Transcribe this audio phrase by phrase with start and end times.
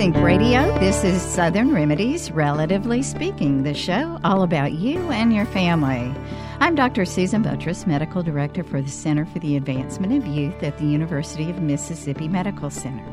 [0.00, 0.62] Think Radio.
[0.78, 6.10] This is Southern Remedies, relatively speaking, the show all about you and your family.
[6.58, 7.04] I'm Dr.
[7.04, 11.50] Susan Buttross, Medical Director for the Center for the Advancement of Youth at the University
[11.50, 13.04] of Mississippi Medical Center.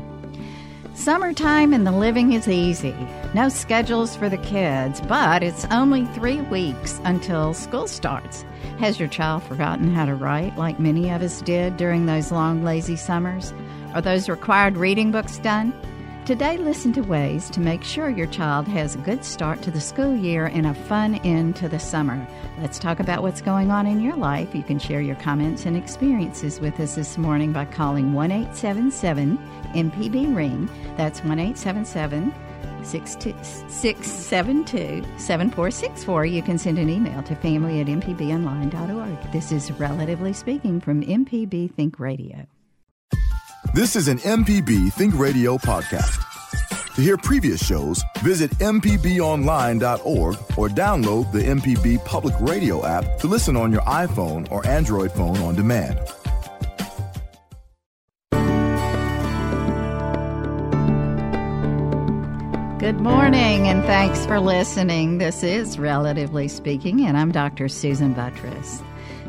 [0.94, 2.96] Summertime and the living is easy.
[3.34, 8.46] No schedules for the kids, but it's only three weeks until school starts.
[8.78, 12.64] Has your child forgotten how to write like many of us did during those long,
[12.64, 13.52] lazy summers?
[13.94, 15.74] Are those required reading books done?
[16.28, 19.80] Today, listen to ways to make sure your child has a good start to the
[19.80, 22.28] school year and a fun end to the summer.
[22.60, 24.54] Let's talk about what's going on in your life.
[24.54, 29.38] You can share your comments and experiences with us this morning by calling 1 877
[29.74, 30.68] MPB Ring.
[30.98, 32.34] That's 1 877
[32.84, 36.26] 672 7464.
[36.26, 39.32] You can send an email to family at mpbonline.org.
[39.32, 42.46] This is Relatively Speaking from MPB Think Radio.
[43.74, 46.24] This is an MPB Think Radio podcast.
[46.94, 53.56] To hear previous shows, visit MPBOnline.org or download the MPB Public Radio app to listen
[53.56, 55.98] on your iPhone or Android phone on demand.
[62.80, 65.18] Good morning, and thanks for listening.
[65.18, 67.68] This is Relatively Speaking, and I'm Dr.
[67.68, 68.82] Susan Buttross.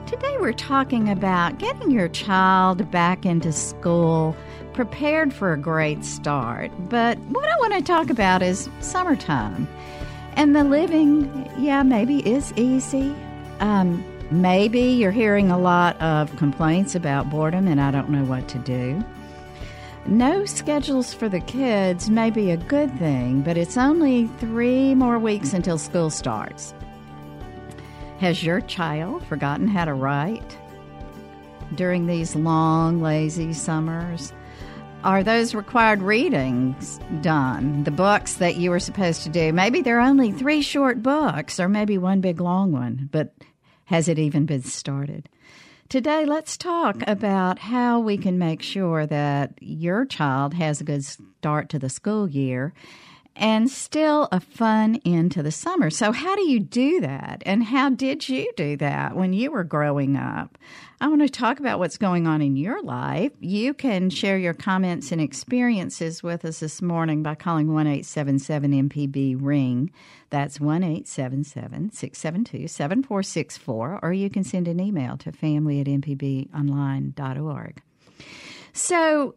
[0.10, 4.36] Today we're talking about getting your child back into school
[4.74, 6.72] prepared for a great start.
[6.90, 9.68] But what I want to talk about is summertime.
[10.34, 13.16] And the living, yeah, maybe is easy.
[13.60, 18.48] Um, maybe you're hearing a lot of complaints about boredom, and I don't know what
[18.48, 19.06] to do.
[20.08, 25.20] No schedules for the kids may be a good thing, but it's only three more
[25.20, 26.74] weeks until school starts.
[28.20, 30.58] Has your child forgotten how to write
[31.76, 34.34] during these long, lazy summers?
[35.06, 37.86] Are those required readings done?
[37.86, 39.54] The books that you were supposed to do?
[39.54, 43.34] Maybe they're only three short books, or maybe one big long one, but
[43.86, 45.30] has it even been started?
[45.88, 51.06] Today, let's talk about how we can make sure that your child has a good
[51.06, 52.74] start to the school year
[53.40, 55.90] and still a fun end to the summer.
[55.90, 57.42] So, how do you do that?
[57.46, 60.58] And how did you do that when you were growing up?
[61.02, 63.32] I want to talk about what's going on in your life.
[63.40, 68.90] You can share your comments and experiences with us this morning by calling 1 877
[68.90, 69.92] MPB Ring.
[70.30, 77.82] That's 1 877 672 7464, or you can send an email to family at mpbonline.org.
[78.74, 79.36] So,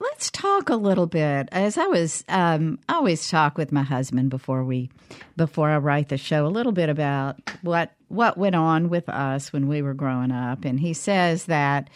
[0.00, 1.48] let's talk a little bit.
[1.52, 4.90] As I was, um, I always talk with my husband before we,
[5.36, 9.52] before I write the show, a little bit about what what went on with us
[9.52, 11.88] when we were growing up, and he says that.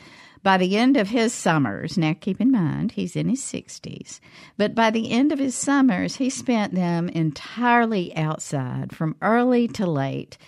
[0.45, 4.21] By the end of his summers, now keep in mind he's in his 60s,
[4.57, 9.85] but by the end of his summers, he spent them entirely outside from early to
[9.85, 10.39] late.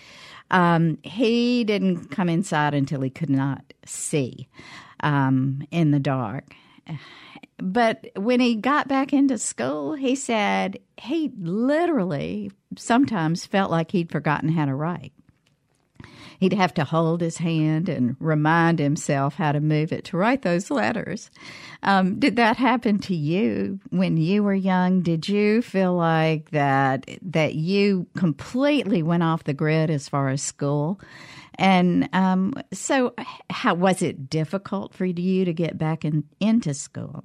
[0.52, 4.48] Um, he didn't come inside until he could not see
[5.00, 6.54] um, in the dark
[7.62, 14.10] but when he got back into school, he said he literally sometimes felt like he'd
[14.10, 15.12] forgotten how to write.
[16.38, 20.40] He'd have to hold his hand and remind himself how to move it to write
[20.40, 21.30] those letters.
[21.82, 25.02] Um, did that happen to you when you were young?
[25.02, 30.40] Did you feel like that that you completely went off the grid as far as
[30.40, 30.98] school?
[31.56, 33.12] And um, so,
[33.50, 37.22] how was it difficult for you to get back in, into school?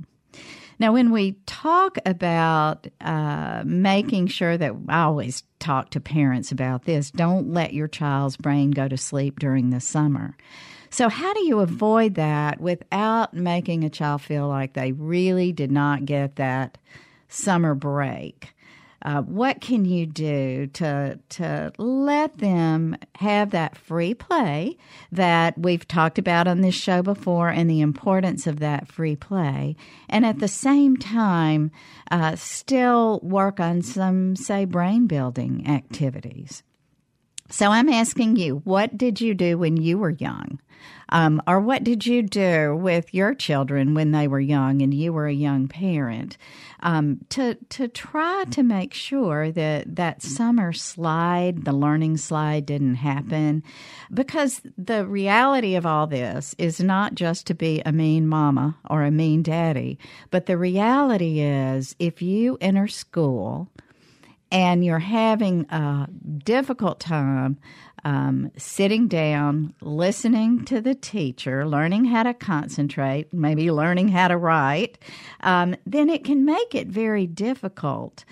[0.77, 6.83] Now, when we talk about uh, making sure that I always talk to parents about
[6.83, 10.35] this, don't let your child's brain go to sleep during the summer.
[10.89, 15.71] So, how do you avoid that without making a child feel like they really did
[15.71, 16.77] not get that
[17.29, 18.54] summer break?
[19.05, 24.75] Uh, what can you do to to let them have that free play
[25.11, 29.75] that we've talked about on this show before, and the importance of that free play,
[30.09, 31.69] and at the same time,
[32.09, 36.63] uh, still work on some say brain building activities.
[37.49, 40.59] So I'm asking you, what did you do when you were young?
[41.09, 45.13] Um, or what did you do with your children when they were young and you
[45.13, 46.37] were a young parent
[46.79, 52.95] um, to to try to make sure that that summer slide, the learning slide, didn't
[52.95, 53.63] happen?
[54.11, 59.03] Because the reality of all this is not just to be a mean mama or
[59.03, 59.99] a mean daddy,
[60.31, 63.69] but the reality is if you enter school
[64.55, 66.07] and you're having a
[66.37, 67.57] difficult time
[68.05, 74.37] um, sitting down, listening to the teacher, learning how to concentrate, maybe learning how to
[74.37, 74.97] write,
[75.41, 78.23] um, then it can make it very difficult.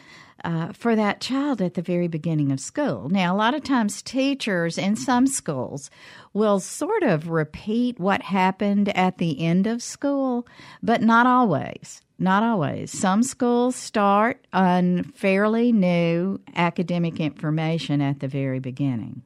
[0.45, 3.07] Uh, for that child at the very beginning of school.
[3.07, 5.89] Now, a lot of times, teachers in some schools
[6.33, 10.45] will sort of repeat what happened at the end of school,
[10.81, 12.02] but not always.
[12.19, 12.91] Not always.
[12.91, 19.23] Some schools start on fairly new academic information at the very beginning.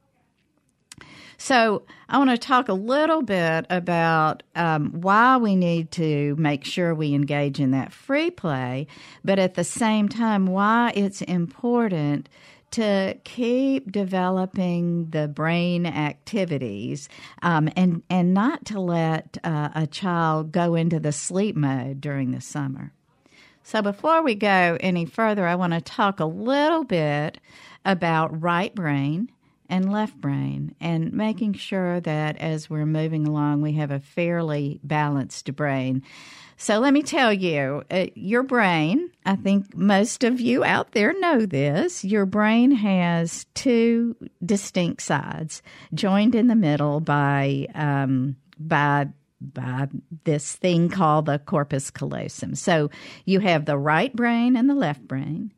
[1.40, 6.66] So, I want to talk a little bit about um, why we need to make
[6.66, 8.88] sure we engage in that free play,
[9.24, 12.28] but at the same time, why it's important
[12.78, 17.10] to keep developing the brain activities
[17.42, 22.30] um, and, and not to let uh, a child go into the sleep mode during
[22.30, 22.94] the summer.
[23.64, 27.40] So, before we go any further, I want to talk a little bit
[27.84, 29.32] about right brain
[29.68, 34.80] and left brain and making sure that as we're moving along, we have a fairly
[34.84, 36.04] balanced brain.
[36.60, 41.18] So let me tell you, uh, your brain, I think most of you out there
[41.20, 45.62] know this, your brain has two distinct sides
[45.94, 49.08] joined in the middle by, um, by
[49.40, 49.88] by
[50.24, 52.56] this thing called the corpus callosum.
[52.56, 52.90] So
[53.26, 55.54] you have the right brain and the left brain.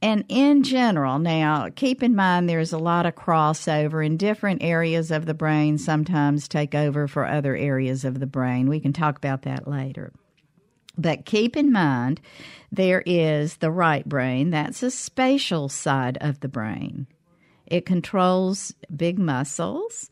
[0.00, 5.10] And in general, now keep in mind there's a lot of crossover in different areas
[5.10, 8.68] of the brain, sometimes take over for other areas of the brain.
[8.68, 10.12] We can talk about that later.
[10.96, 12.20] But keep in mind
[12.70, 17.06] there is the right brain, that's a spatial side of the brain.
[17.66, 20.10] It controls big muscles.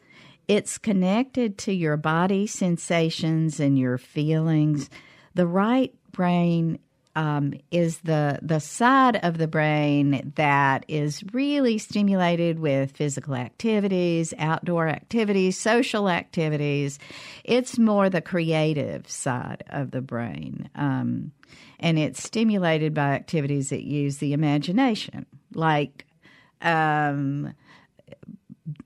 [0.49, 4.91] It's connected to your body sensations and your feelings.
[5.35, 6.79] The right brain
[7.15, 14.33] um, is the the side of the brain that is really stimulated with physical activities,
[14.39, 16.99] outdoor activities, social activities.
[17.45, 21.33] It's more the creative side of the brain, um,
[21.79, 26.07] and it's stimulated by activities that use the imagination, like.
[26.61, 27.55] Um,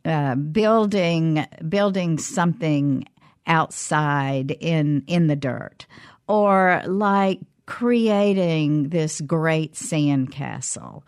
[0.06, 3.06] uh, building building something
[3.46, 5.86] outside in in the dirt
[6.26, 11.02] or like creating this great sandcastle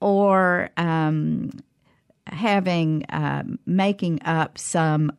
[0.00, 1.50] or um,
[2.26, 5.12] having uh, making up some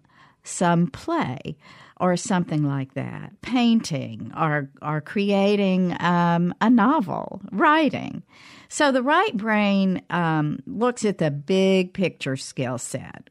[0.44, 1.57] some play
[2.00, 3.33] or something like that.
[3.41, 8.24] Painting or or creating um, a novel writing.
[8.68, 13.30] So the right brain um, looks at the big picture skill set.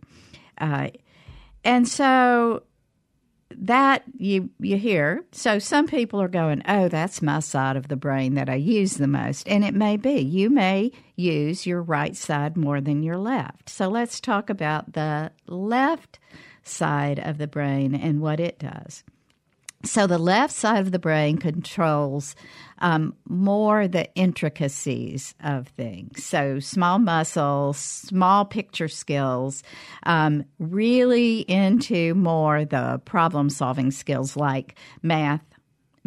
[0.58, 0.88] Uh,
[1.64, 2.62] and so
[3.56, 5.24] that you you hear.
[5.32, 8.94] So some people are going, "Oh, that's my side of the brain that I use
[8.94, 10.20] the most." And it may be.
[10.20, 13.68] You may use your right side more than your left.
[13.68, 16.18] So let's talk about the left
[16.62, 19.04] side of the brain and what it does.
[19.84, 22.34] So the left side of the brain controls
[22.80, 26.24] um, more the intricacies of things.
[26.24, 29.62] So small muscles, small picture skills,
[30.02, 35.44] um, really into more the problem solving skills like math,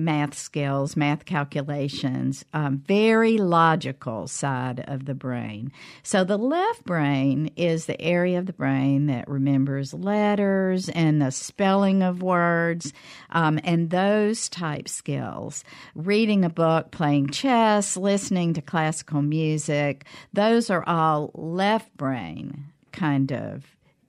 [0.03, 5.71] math skills, math calculations, um, very logical side of the brain.
[6.03, 11.31] So the left brain is the area of the brain that remembers letters and the
[11.31, 12.93] spelling of words
[13.29, 15.63] um, and those type skills.
[15.95, 23.31] Reading a book, playing chess, listening to classical music, those are all left brain kind
[23.31, 23.65] of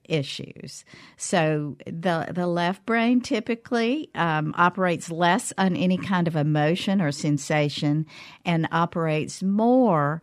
[0.09, 0.85] issues.
[1.17, 7.11] So the the left brain typically um, operates less on any kind of emotion or
[7.11, 8.05] sensation,
[8.45, 10.21] and operates more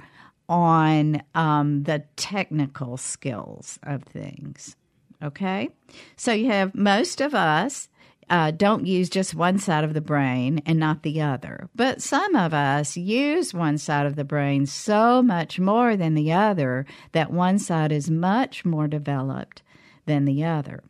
[0.49, 4.77] on um, the technical skills of things.
[5.23, 5.69] Okay,
[6.17, 7.89] so you have most of us.
[8.29, 11.69] Uh, don't use just one side of the brain and not the other.
[11.75, 16.33] But some of us use one side of the brain so much more than the
[16.33, 19.63] other that one side is much more developed
[20.11, 20.83] than the other.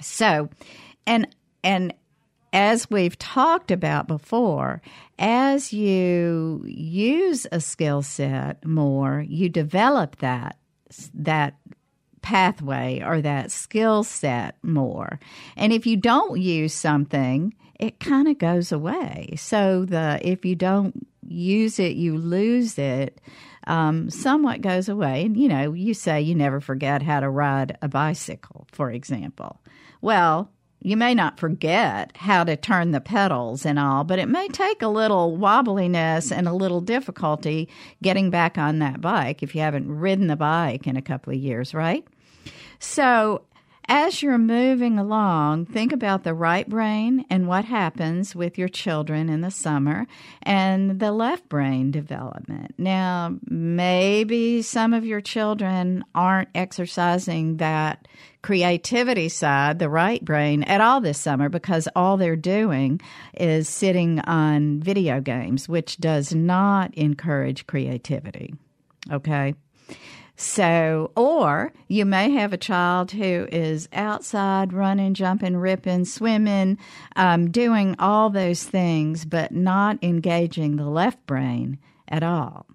[0.00, 0.48] So,
[1.06, 1.26] and
[1.64, 1.92] and
[2.52, 4.80] as we've talked about before,
[5.18, 10.56] as you use a skill set more, you develop that
[11.14, 11.56] that
[12.20, 15.18] pathway or that skill set more.
[15.56, 19.34] And if you don't use something, it kind of goes away.
[19.36, 23.20] So the if you don't use it, you lose it.
[23.66, 25.24] Um, somewhat goes away.
[25.24, 29.60] And you know, you say you never forget how to ride a bicycle, for example.
[30.00, 30.50] Well,
[30.84, 34.82] you may not forget how to turn the pedals and all, but it may take
[34.82, 37.68] a little wobbliness and a little difficulty
[38.02, 41.38] getting back on that bike if you haven't ridden the bike in a couple of
[41.38, 42.04] years, right?
[42.80, 43.42] So,
[43.88, 49.28] as you're moving along, think about the right brain and what happens with your children
[49.28, 50.06] in the summer
[50.42, 52.74] and the left brain development.
[52.78, 58.06] Now, maybe some of your children aren't exercising that
[58.42, 63.00] creativity side, the right brain, at all this summer because all they're doing
[63.34, 68.54] is sitting on video games, which does not encourage creativity.
[69.10, 69.54] Okay?
[70.36, 76.78] So, or you may have a child who is outside running, jumping, ripping, swimming,
[77.16, 82.66] um, doing all those things, but not engaging the left brain at all.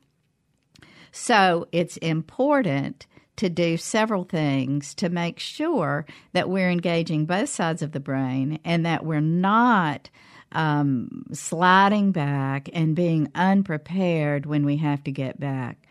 [1.12, 7.82] So, it's important to do several things to make sure that we're engaging both sides
[7.82, 10.10] of the brain and that we're not
[10.52, 15.87] um, sliding back and being unprepared when we have to get back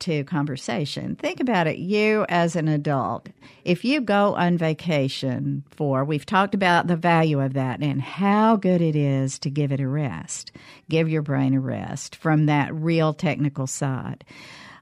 [0.00, 1.16] to conversation.
[1.16, 3.28] Think about it, you as an adult.
[3.64, 8.56] If you go on vacation for, we've talked about the value of that and how
[8.56, 10.52] good it is to give it a rest,
[10.88, 14.24] give your brain a rest from that real technical side.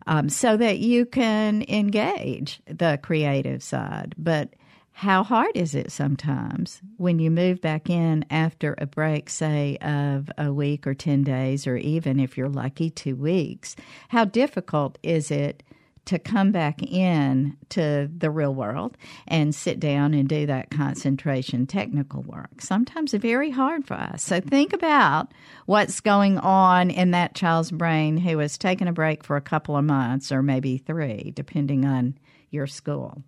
[0.09, 4.15] Um, so that you can engage the creative side.
[4.17, 4.51] But
[4.97, 10.31] how hard is it sometimes when you move back in after a break, say, of
[10.39, 13.77] a week or 10 days, or even if you're lucky, two weeks?
[14.09, 15.63] How difficult is it
[16.07, 18.97] to come back in to the real world
[19.29, 22.63] and sit down and do that concentration technical work?
[22.63, 24.23] Sometimes very hard for us.
[24.23, 25.31] So think about
[25.67, 29.77] what's going on in that child's brain who has taken a break for a couple
[29.77, 32.17] of months or maybe three, depending on
[32.51, 33.23] your school.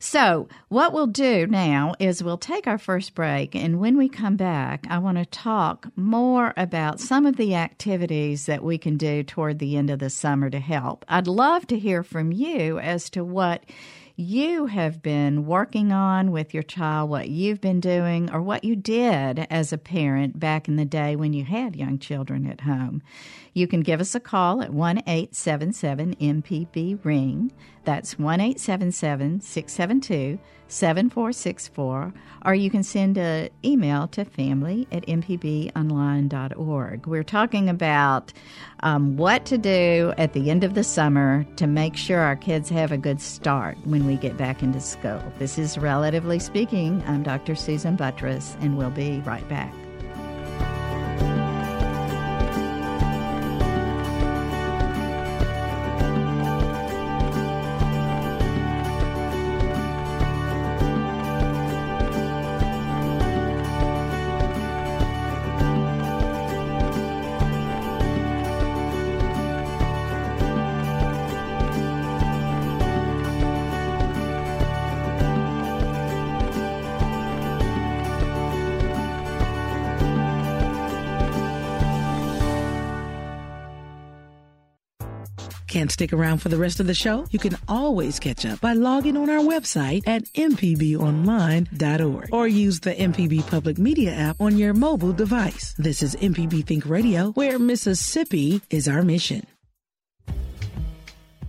[0.00, 4.36] So, what we'll do now is we'll take our first break, and when we come
[4.36, 9.24] back, I want to talk more about some of the activities that we can do
[9.24, 11.04] toward the end of the summer to help.
[11.08, 13.64] I'd love to hear from you as to what
[14.14, 18.74] you have been working on with your child, what you've been doing, or what you
[18.74, 23.00] did as a parent back in the day when you had young children at home.
[23.54, 27.52] You can give us a call at 1 877 MPB Ring.
[27.88, 32.12] That's 1 877 672 7464,
[32.44, 37.06] or you can send an email to family at mpbonline.org.
[37.06, 38.34] We're talking about
[38.80, 42.68] um, what to do at the end of the summer to make sure our kids
[42.68, 45.22] have a good start when we get back into school.
[45.38, 47.02] This is Relatively Speaking.
[47.06, 47.54] I'm Dr.
[47.54, 49.72] Susan Buttross, and we'll be right back.
[85.78, 87.24] Can't stick around for the rest of the show?
[87.30, 92.96] You can always catch up by logging on our website at mpbonline.org or use the
[92.96, 95.76] MPB Public Media app on your mobile device.
[95.78, 99.46] This is MPB Think Radio, where Mississippi is our mission.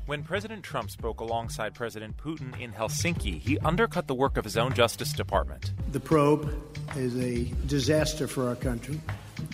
[0.05, 4.57] When President Trump spoke alongside President Putin in Helsinki, he undercut the work of his
[4.57, 5.71] own Justice Department.
[5.91, 6.53] The probe
[6.95, 9.01] is a disaster for our country.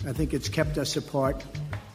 [0.06, 1.42] I think it's kept us apart.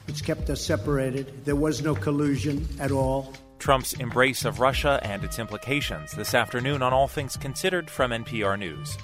[0.07, 1.45] It's kept us separated.
[1.45, 3.33] There was no collusion at all.
[3.59, 8.57] Trump's embrace of Russia and its implications this afternoon on All Things Considered from NPR
[8.57, 8.97] News.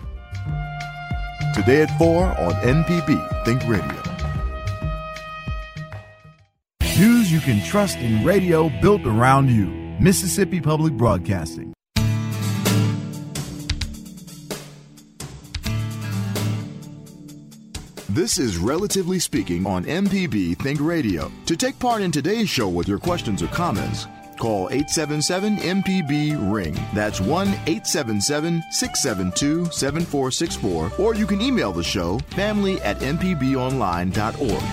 [1.54, 4.01] Today at 4 on MPB Think Radio.
[7.00, 9.68] News you can trust in radio built around you.
[10.00, 11.76] Mississippi Public Broadcasting.
[18.17, 21.31] This is Relatively Speaking on MPB Think Radio.
[21.45, 24.07] To take part in today's show with your questions or comments,
[24.39, 26.74] call 877 MPB Ring.
[26.95, 30.93] That's 1 877 672 7464.
[30.97, 34.63] Or you can email the show family at mpbonline.org.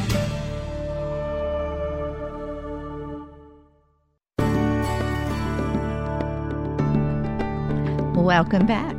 [8.17, 8.97] Welcome back.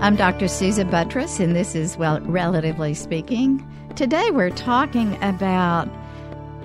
[0.00, 0.46] I'm Dr.
[0.46, 3.66] Susan Buttross, and this is well, relatively speaking.
[3.98, 5.88] Today we're talking about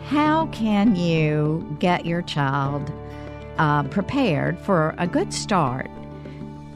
[0.05, 2.93] how can you get your child
[3.57, 5.89] uh, prepared for a good start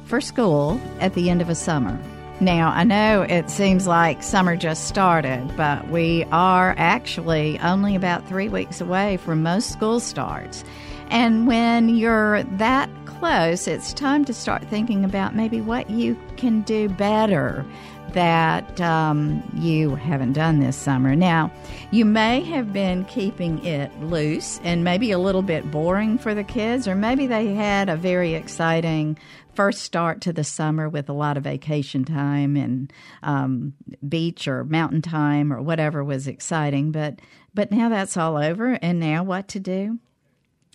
[0.06, 2.02] for school at the end of a summer.
[2.40, 8.28] Now, I know it seems like summer just started, but we are actually only about
[8.28, 10.64] three weeks away from most school starts.
[11.12, 16.62] And when you're that close, it's time to start thinking about maybe what you can
[16.62, 17.64] do better
[18.14, 21.16] that um, you haven't done this summer.
[21.16, 21.52] Now,
[21.92, 26.44] you may have been keeping it loose and maybe a little bit boring for the
[26.44, 29.18] kids, or maybe they had a very exciting
[29.54, 33.74] first start to the summer with a lot of vacation time and um,
[34.08, 36.92] beach or mountain time or whatever was exciting.
[36.92, 37.20] But
[37.54, 39.98] but now that's all over, and now what to do?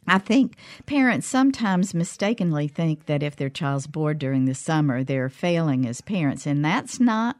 [0.06, 0.56] I think
[0.86, 6.00] parents sometimes mistakenly think that if their child's bored during the summer, they're failing as
[6.00, 7.36] parents, and that's not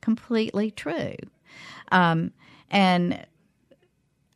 [0.00, 1.16] completely true.
[1.90, 2.32] Um,
[2.70, 3.26] and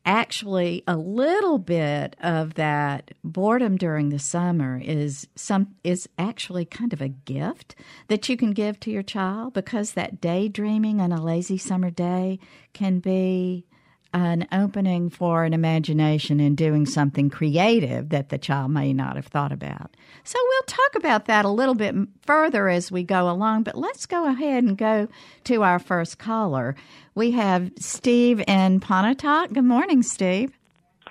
[0.05, 6.93] actually a little bit of that boredom during the summer is some is actually kind
[6.93, 7.75] of a gift
[8.09, 12.39] that you can give to your child because that daydreaming on a lazy summer day
[12.73, 13.67] can be
[14.13, 19.27] an opening for an imagination in doing something creative that the child may not have
[19.27, 19.97] thought about.
[20.25, 21.95] So we'll talk about that a little bit
[22.27, 25.09] further as we go along, but let's go ahead and go
[25.45, 26.75] to our first caller.
[27.15, 29.53] We have Steve in Pontotoc.
[29.53, 30.59] Good morning, Steve.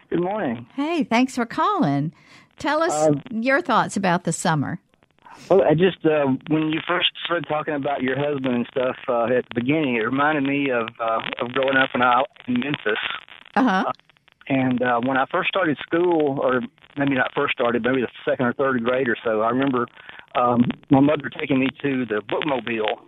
[0.10, 0.68] Good morning.
[0.76, 2.14] Hey, thanks for calling.
[2.58, 4.80] Tell us uh, your thoughts about the summer.
[5.50, 9.26] Well, I just uh, when you first started talking about your husband and stuff uh,
[9.26, 13.00] at the beginning, it reminded me of uh, of growing up in, uh, in Memphis.
[13.56, 13.86] Uh-huh.
[13.88, 13.92] Uh,
[14.48, 16.62] and uh, when I first started school, or
[16.98, 19.88] maybe not first started, maybe the second or third grade or so, I remember
[20.36, 23.00] um, my mother taking me to the bookmobile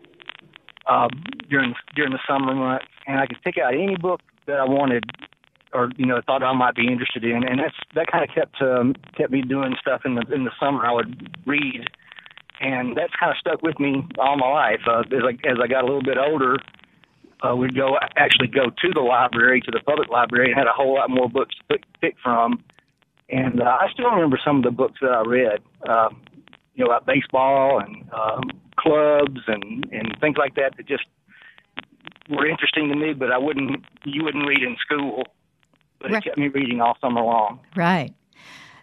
[0.88, 1.10] uh,
[1.50, 5.04] during during the summer months, and I could pick out any book that I wanted
[5.74, 8.62] or you know thought I might be interested in, and that's that kind of kept
[8.62, 10.86] um, kept me doing stuff in the in the summer.
[10.86, 11.88] I would read
[12.62, 14.82] and that's kind of stuck with me all my life.
[14.88, 16.58] Uh, as I as I got a little bit older,
[17.42, 20.74] uh, we'd go actually go to the library, to the public library, and had a
[20.74, 22.64] whole lot more books to pick, pick from.
[23.30, 26.10] And uh, I still remember some of the books that I read, uh,
[26.76, 28.44] you know, about baseball and um,
[28.78, 31.06] clubs and and things like that that just
[32.30, 35.24] were interesting to me, but I wouldn't you wouldn't read in school.
[36.00, 36.22] But right.
[36.22, 37.60] it kept me reading all summer long.
[37.76, 38.14] Right.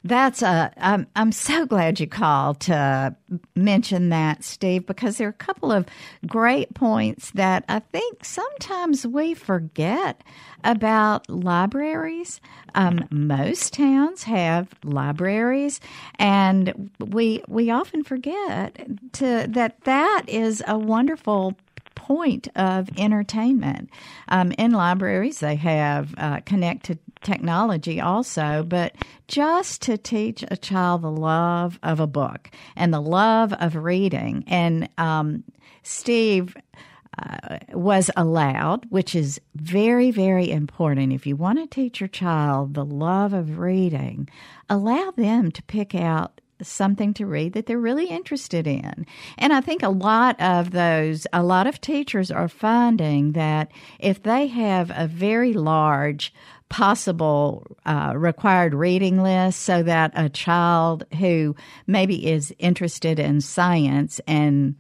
[0.09, 0.73] That's a.
[0.79, 3.15] I'm, I'm so glad you called to
[3.55, 5.85] mention that, Steve, because there are a couple of
[6.27, 10.25] great points that I think sometimes we forget
[10.65, 12.41] about libraries.
[12.75, 15.79] Um, most towns have libraries,
[16.19, 21.55] and we we often forget to that that is a wonderful
[21.99, 23.91] point of entertainment.
[24.29, 28.95] Um, in libraries, they have uh, connected technology also, but
[29.27, 34.45] just to teach a child the love of a book and the love of reading.
[34.47, 35.45] And um,
[35.83, 36.57] Steve.
[37.21, 41.13] Uh, was allowed, which is very, very important.
[41.13, 44.29] If you want to teach your child the love of reading,
[44.69, 49.07] allow them to pick out something to read that they're really interested in.
[49.37, 54.23] And I think a lot of those, a lot of teachers are finding that if
[54.23, 56.33] they have a very large
[56.69, 64.21] possible uh, required reading list so that a child who maybe is interested in science
[64.27, 64.75] and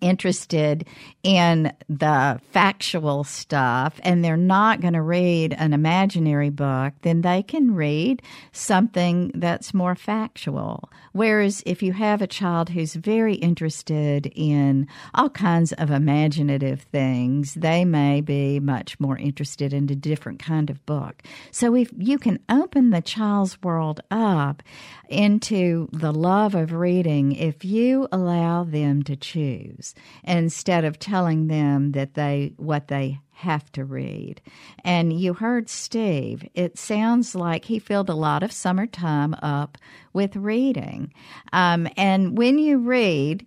[0.00, 0.86] interested
[1.24, 7.42] in the factual stuff and they're not going to read an imaginary book, then they
[7.42, 10.90] can read something that's more factual.
[11.12, 17.54] Whereas if you have a child who's very interested in all kinds of imaginative things,
[17.54, 21.22] they may be much more interested in a different kind of book.
[21.50, 24.62] So if you can open the child's world up
[25.08, 31.92] into the love of reading if you allow them to choose instead of telling them
[31.92, 34.40] that they what they have to read.
[34.82, 36.44] And you heard Steve.
[36.54, 39.78] It sounds like he filled a lot of summertime up
[40.12, 41.14] with reading.
[41.52, 43.46] Um, and when you read,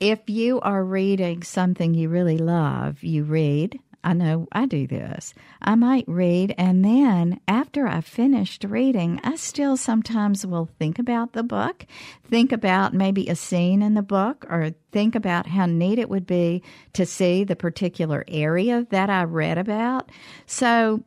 [0.00, 5.34] if you are reading something you really love, you read I know I do this.
[5.60, 11.32] I might read, and then after I've finished reading, I still sometimes will think about
[11.32, 11.84] the book,
[12.24, 16.26] think about maybe a scene in the book, or think about how neat it would
[16.26, 20.10] be to see the particular area that I read about.
[20.46, 21.02] So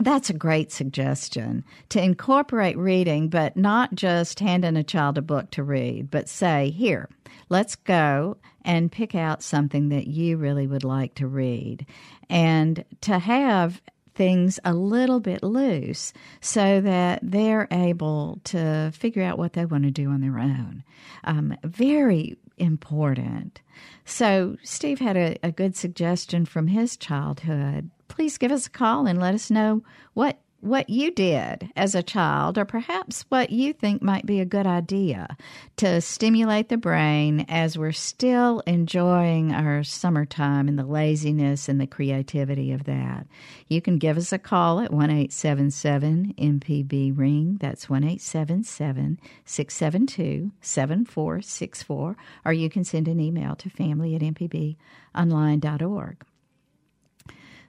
[0.00, 5.50] that's a great suggestion to incorporate reading, but not just handing a child a book
[5.52, 7.08] to read, but say, here,
[7.48, 11.86] let's go and pick out something that you really would like to read.
[12.28, 13.80] And to have
[14.18, 19.84] things a little bit loose so that they're able to figure out what they want
[19.84, 20.82] to do on their own.
[21.22, 23.60] Um, very important.
[24.04, 27.90] So, Steve had a, a good suggestion from his childhood.
[28.08, 29.84] Please give us a call and let us know
[30.14, 34.44] what what you did as a child, or perhaps what you think might be a
[34.44, 35.36] good idea
[35.76, 41.86] to stimulate the brain as we're still enjoying our summertime and the laziness and the
[41.86, 43.26] creativity of that.
[43.68, 47.58] You can give us a call at 1 877 MPB Ring.
[47.60, 52.16] That's 1 877 672 7464.
[52.44, 56.16] Or you can send an email to family at mpbonline.org.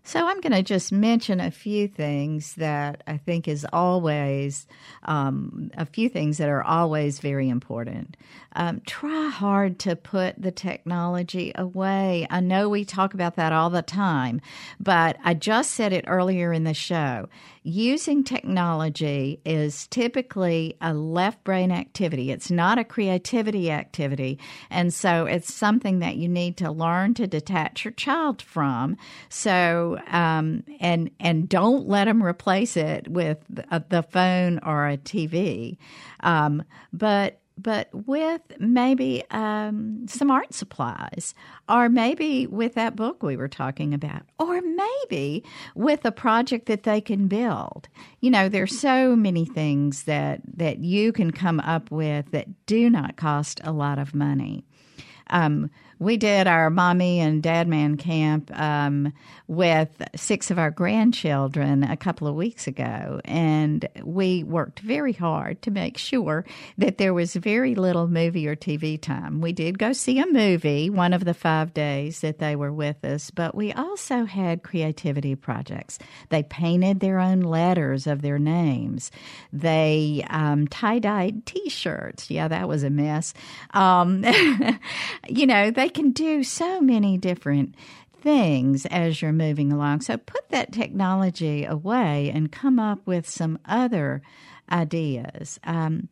[0.04, 4.66] So I'm going to just mention a few things that I think is always
[5.04, 8.18] um, a few things that are always very important.
[8.54, 12.26] Um, try hard to put the technology away.
[12.30, 14.42] I know we talk about that all the time,
[14.80, 17.30] but I just said it earlier in the show.
[17.64, 22.32] Using technology is typically a left brain activity.
[22.32, 24.40] It's not a creativity activity.
[24.70, 28.98] And so it's something that you need to learn to detach your child from.
[29.30, 35.78] So, um, and, and don't let them replace it with the, phone or a TV.
[36.22, 41.34] Um, but but with maybe um, some art supplies,
[41.68, 45.44] or maybe with that book we were talking about, or maybe
[45.76, 47.88] with a project that they can build.
[48.22, 52.90] You know, there's so many things that that you can come up with that do
[52.90, 54.66] not cost a lot of money.
[55.32, 59.12] Um, we did our mommy and dad man camp um,
[59.48, 65.62] with six of our grandchildren a couple of weeks ago, and we worked very hard
[65.62, 66.46] to make sure
[66.78, 69.42] that there was very little movie or TV time.
[69.42, 73.04] We did go see a movie one of the five days that they were with
[73.04, 76.00] us, but we also had creativity projects.
[76.30, 79.12] They painted their own letters of their names.
[79.52, 82.30] They um, tie dyed t shirts.
[82.30, 83.34] Yeah, that was a mess.
[83.72, 84.24] Um,
[85.28, 87.76] you know, they can do so many different
[88.22, 90.02] things as you're moving along.
[90.02, 94.22] So put that technology away and come up with some other
[94.72, 95.60] ideas.
[95.64, 96.10] Um,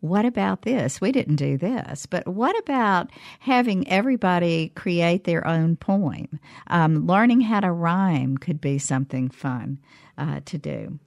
[0.00, 1.00] what about this?
[1.00, 6.40] We didn't do this, but what about having everybody create their own poem?
[6.66, 9.78] Um, learning how to rhyme could be something fun
[10.18, 10.98] uh, to do.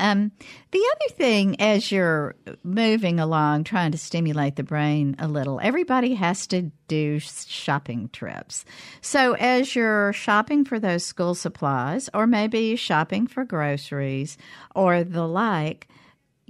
[0.00, 0.32] Um,
[0.70, 2.34] the other thing, as you're
[2.64, 8.64] moving along, trying to stimulate the brain a little, everybody has to do shopping trips.
[9.02, 14.38] So, as you're shopping for those school supplies, or maybe shopping for groceries
[14.74, 15.86] or the like,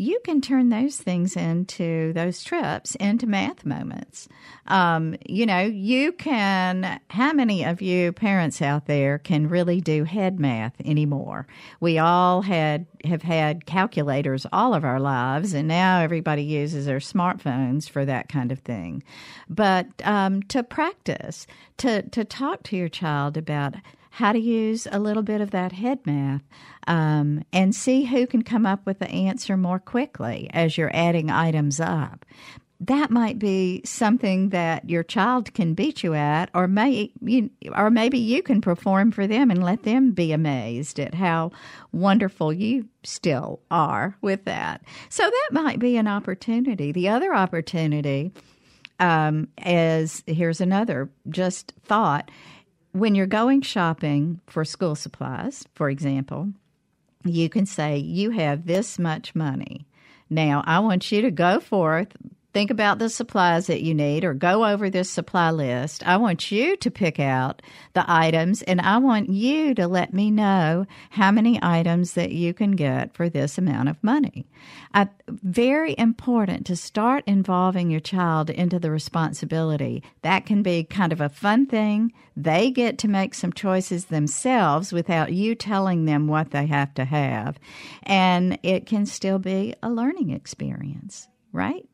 [0.01, 4.29] you can turn those things into those trips into math moments.
[4.67, 6.99] Um, you know, you can.
[7.11, 11.47] How many of you parents out there can really do head math anymore?
[11.81, 16.99] We all had have had calculators all of our lives, and now everybody uses their
[16.99, 19.03] smartphones for that kind of thing.
[19.51, 23.75] But um, to practice, to to talk to your child about
[24.11, 26.43] how to use a little bit of that head math
[26.87, 31.31] um, and see who can come up with the answer more quickly as you're adding
[31.31, 32.27] items up.
[32.83, 37.91] That might be something that your child can beat you at, or may you, or
[37.91, 41.53] maybe you can perform for them and let them be amazed at how
[41.93, 44.83] wonderful you still are with that.
[45.11, 46.91] So that might be an opportunity.
[46.91, 48.33] The other opportunity
[48.99, 52.31] um, is here's another just thought
[52.93, 56.53] when you're going shopping for school supplies, for example,
[57.25, 59.87] you can say, You have this much money.
[60.29, 62.09] Now, I want you to go forth,
[62.53, 66.07] think about the supplies that you need or go over this supply list.
[66.07, 70.31] I want you to pick out the items and I want you to let me
[70.31, 74.47] know how many items that you can get for this amount of money.
[74.93, 80.03] Uh, very important to start involving your child into the responsibility.
[80.23, 82.13] That can be kind of a fun thing.
[82.37, 87.05] They get to make some choices themselves without you telling them what they have to
[87.05, 87.59] have.
[88.03, 91.90] And it can still be a learning experience, right?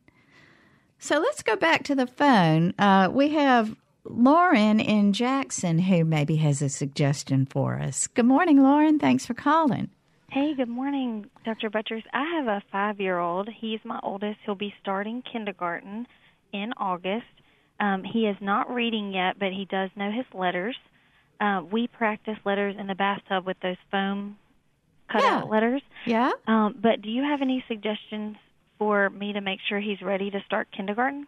[1.07, 2.75] So let's go back to the phone.
[2.81, 8.09] Uh, we have Lauren in Jackson who maybe has a suggestion for us.
[8.09, 8.99] Good morning, Lauren.
[8.99, 9.91] Thanks for calling.
[10.33, 11.71] Hey, good morning, Dr.
[11.71, 12.03] Buttross.
[12.13, 13.49] I have a five year old.
[13.49, 14.41] He's my oldest.
[14.45, 16.09] He'll be starting kindergarten
[16.53, 17.27] in August.
[17.79, 20.77] Um, he is not reading yet, but he does know his letters.
[21.41, 24.39] Uh, we practice letters in the bathtub with those foam
[25.09, 25.51] cutout yeah.
[25.53, 25.83] letters.
[26.05, 26.33] Yeah.
[26.49, 28.39] Um, but do you have any suggestions
[28.79, 31.27] for me to make sure he's ready to start kindergarten?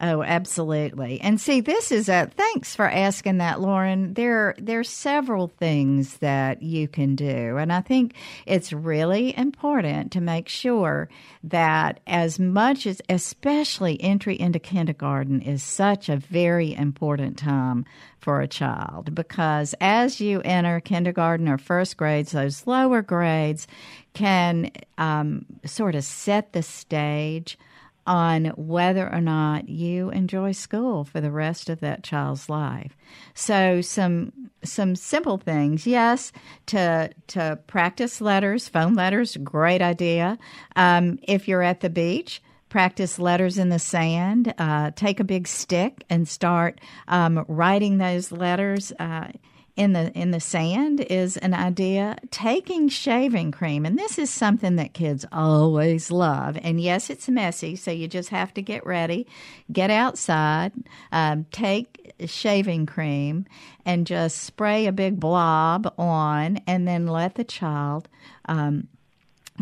[0.00, 1.20] Oh, absolutely.
[1.20, 4.14] And see, this is a thanks for asking that, Lauren.
[4.14, 7.58] There there's several things that you can do.
[7.58, 11.08] And I think it's really important to make sure
[11.44, 17.84] that as much as especially entry into kindergarten is such a very important time
[18.18, 23.68] for a child because as you enter kindergarten or first grades, those lower grades
[24.14, 27.58] can um, sort of set the stage
[28.06, 32.96] on whether or not you enjoy school for the rest of that child's life.
[33.34, 36.32] So some some simple things, yes,
[36.66, 40.38] to to practice letters, phone letters, great idea.
[40.76, 44.52] Um, if you're at the beach, practice letters in the sand.
[44.58, 48.92] Uh, take a big stick and start um, writing those letters.
[48.98, 49.28] Uh,
[49.76, 54.76] in the in the sand is an idea taking shaving cream and this is something
[54.76, 56.56] that kids always love.
[56.62, 59.26] And yes it's messy so you just have to get ready
[59.72, 60.72] get outside
[61.10, 63.46] um, take shaving cream
[63.84, 68.08] and just spray a big blob on and then let the child
[68.46, 68.88] um,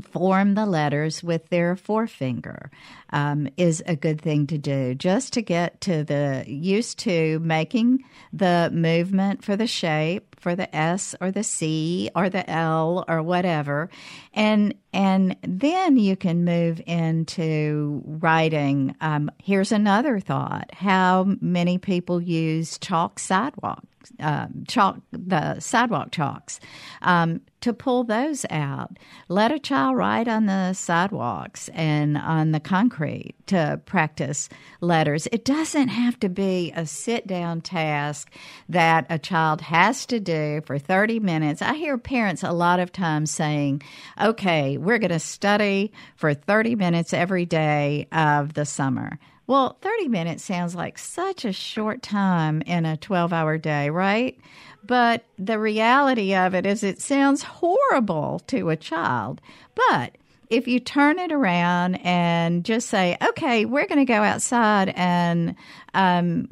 [0.00, 2.70] form the letters with their forefinger
[3.10, 8.02] um, is a good thing to do just to get to the used to making
[8.32, 13.22] the movement for the shape for the S or the C or the L or
[13.22, 13.88] whatever
[14.34, 22.20] and and then you can move into writing um, here's another thought how many people
[22.20, 23.84] use chalk sidewalk
[24.20, 26.58] uh, chalk the sidewalk chalks
[27.02, 28.98] um, to pull those out.
[29.28, 34.48] Let a child write on the sidewalks and on the concrete to practice
[34.80, 35.28] letters.
[35.30, 38.30] It doesn't have to be a sit down task
[38.68, 40.31] that a child has to do
[40.64, 41.62] for 30 minutes.
[41.62, 43.82] I hear parents a lot of times saying,
[44.20, 49.18] okay, we're going to study for 30 minutes every day of the summer.
[49.46, 54.38] Well, 30 minutes sounds like such a short time in a 12 hour day, right?
[54.84, 59.40] But the reality of it is, it sounds horrible to a child.
[59.88, 60.16] But
[60.52, 65.54] if you turn it around and just say, okay, we're going to go outside and
[65.94, 66.48] um,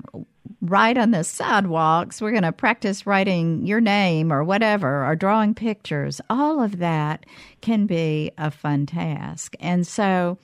[0.61, 5.55] write on the sidewalks, we're going to practice writing your name or whatever, or drawing
[5.55, 7.27] pictures, all of that
[7.61, 9.55] can be a fun task.
[9.61, 10.39] And so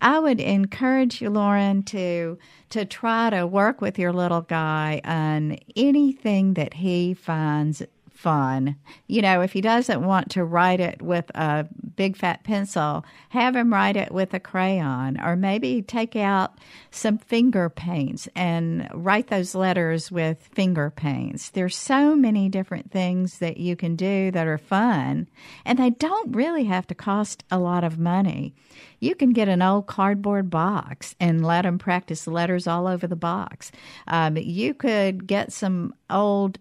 [0.00, 2.38] I would encourage you, Lauren, to
[2.70, 7.82] to try to work with your little guy on anything that he finds
[8.22, 8.76] fun.
[9.08, 13.56] You know, if he doesn't want to write it with a big fat pencil, have
[13.56, 16.58] him write it with a crayon, or maybe take out
[16.92, 21.50] some finger paints and write those letters with finger paints.
[21.50, 25.28] There's so many different things that you can do that are fun,
[25.64, 28.54] and they don't really have to cost a lot of money.
[29.00, 33.16] You can get an old cardboard box and let them practice letters all over the
[33.16, 33.72] box.
[34.06, 36.60] Um, you could get some old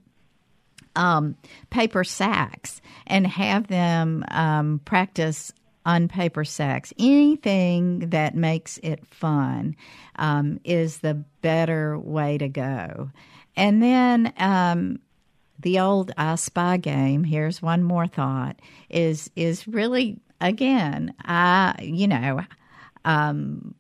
[0.95, 1.36] um,
[1.69, 5.51] paper sacks and have them um, practice
[5.86, 6.93] on paper sacks.
[6.99, 9.75] Anything that makes it fun
[10.17, 13.10] um, is the better way to go.
[13.56, 14.99] And then um,
[15.60, 17.23] the old I Spy game.
[17.23, 22.41] Here's one more thought: is is really again, I you know.
[23.04, 23.73] Um,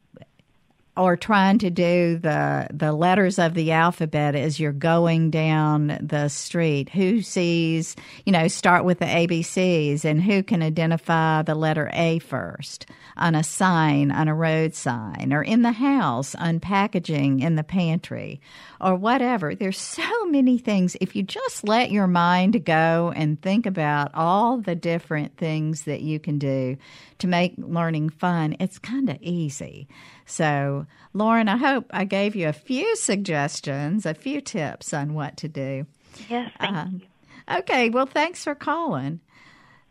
[1.01, 6.27] or trying to do the the letters of the alphabet as you're going down the
[6.27, 6.89] street.
[6.89, 12.19] Who sees, you know, start with the ABCs and who can identify the letter A
[12.19, 12.85] first
[13.17, 17.63] on a sign, on a road sign, or in the house, on packaging in the
[17.63, 18.39] pantry,
[18.79, 19.55] or whatever.
[19.55, 20.95] There's so many things.
[21.01, 26.01] If you just let your mind go and think about all the different things that
[26.01, 26.77] you can do
[27.19, 29.87] to make learning fun, it's kind of easy.
[30.31, 35.35] So, Lauren, I hope I gave you a few suggestions, a few tips on what
[35.37, 35.85] to do.
[36.29, 37.57] Yes, thank um, you.
[37.57, 39.19] Okay, well, thanks for calling.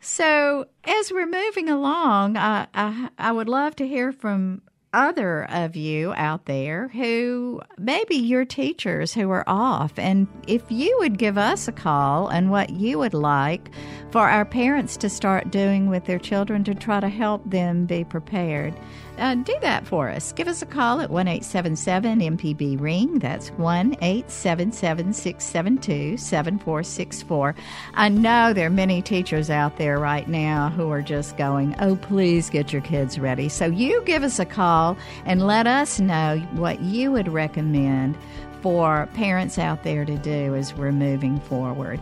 [0.01, 5.77] So, as we're moving along, I, I, I would love to hear from other of
[5.77, 9.93] you out there who maybe your teachers who are off.
[9.99, 13.71] And if you would give us a call and what you would like
[14.11, 18.05] for our parents to start doing with their children to try to help them be
[18.05, 18.75] prepared,
[19.21, 20.33] uh, do that for us.
[20.33, 23.19] Give us a call at 1 877 MPB Ring.
[23.19, 27.55] That's 1 877 672 7464.
[27.95, 31.97] I know there are many teachers out there right now who are just going, oh,
[31.97, 33.49] please get your kids ready.
[33.49, 38.17] So you give us a call and let us know what you would recommend
[38.63, 42.01] for parents out there to do as we're moving forward.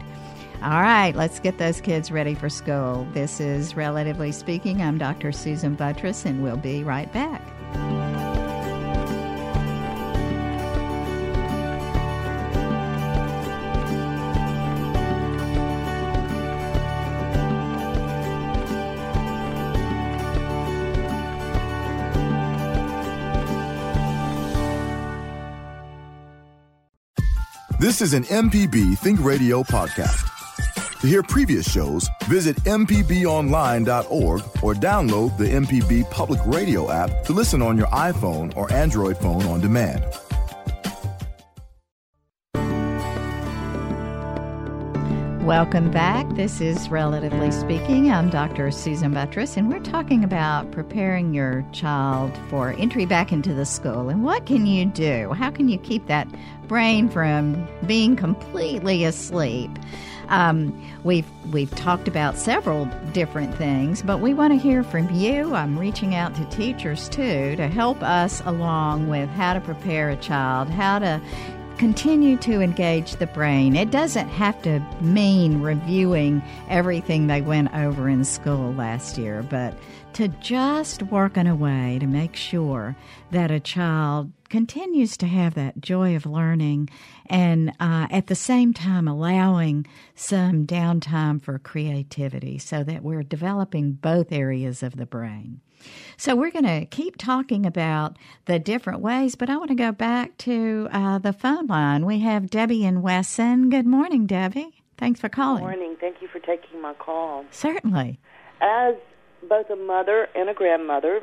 [0.60, 3.06] All right, let's get those kids ready for school.
[3.12, 4.82] This is Relatively Speaking.
[4.82, 5.30] I'm Dr.
[5.30, 7.40] Susan Buttross, and we'll be right back.
[27.78, 30.37] This is an MPB Think Radio podcast.
[31.00, 37.62] To hear previous shows, visit MPBOnline.org or download the MPB Public Radio app to listen
[37.62, 40.04] on your iPhone or Android phone on demand.
[45.46, 46.28] Welcome back.
[46.34, 48.10] This is Relatively Speaking.
[48.10, 48.72] I'm Dr.
[48.72, 54.08] Susan Buttross, and we're talking about preparing your child for entry back into the school.
[54.08, 55.32] And what can you do?
[55.32, 56.26] How can you keep that
[56.66, 59.70] brain from being completely asleep?
[60.28, 60.72] Um,
[61.04, 65.54] we've we've talked about several different things, but we want to hear from you.
[65.54, 70.16] I'm reaching out to teachers too to help us along with how to prepare a
[70.16, 71.20] child, how to
[71.78, 73.76] continue to engage the brain.
[73.76, 79.74] It doesn't have to mean reviewing everything they went over in school last year, but
[80.14, 82.96] to just work in a way to make sure
[83.30, 86.88] that a child continues to have that joy of learning
[87.26, 93.92] and uh, at the same time allowing some downtime for creativity so that we're developing
[93.92, 95.60] both areas of the brain.
[96.16, 99.92] So we're going to keep talking about the different ways, but I want to go
[99.92, 102.04] back to uh, the phone line.
[102.04, 103.70] We have Debbie and Wesson.
[103.70, 104.82] Good morning, Debbie.
[104.96, 105.62] Thanks for calling.
[105.62, 105.96] Good morning.
[106.00, 107.44] Thank you for taking my call.
[107.52, 108.18] Certainly.
[108.60, 108.94] As
[109.48, 111.22] both a mother and a grandmother,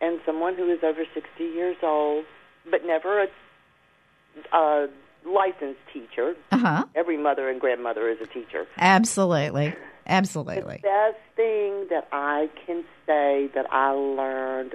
[0.00, 2.24] and someone who is over 60 years old,
[2.68, 3.26] but never a,
[4.56, 4.88] a
[5.24, 6.34] licensed teacher.
[6.50, 6.84] Uh-huh.
[6.94, 8.66] Every mother and grandmother is a teacher.
[8.78, 9.74] Absolutely.
[10.06, 10.80] Absolutely.
[10.82, 14.74] The best thing that I can say that I learned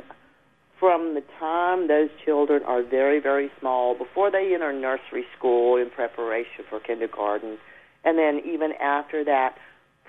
[0.80, 5.90] from the time those children are very, very small, before they enter nursery school in
[5.90, 7.58] preparation for kindergarten,
[8.04, 9.58] and then even after that,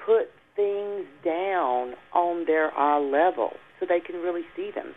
[0.05, 4.95] put things down on their eye level so they can really see them.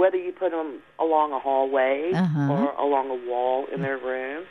[0.00, 2.52] Whether you put them along a hallway Uh-huh.
[2.52, 4.44] or along a wall in their room,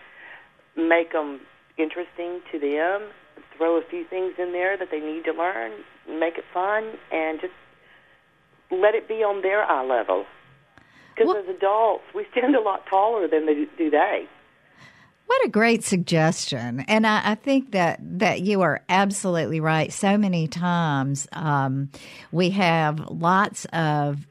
[0.78, 1.42] make them
[1.78, 3.10] interesting to them,
[3.58, 5.72] throw a few things in there that they need to learn,
[6.08, 7.54] make it fun, and just
[8.70, 10.26] let it be on their eye level.
[11.16, 14.28] Because Well- as adults, we stand a lot taller than they do they.
[15.26, 16.84] What a great suggestion.
[16.88, 19.92] And I, I think that, that you are absolutely right.
[19.94, 21.90] So many times um,
[22.32, 24.26] we have lots of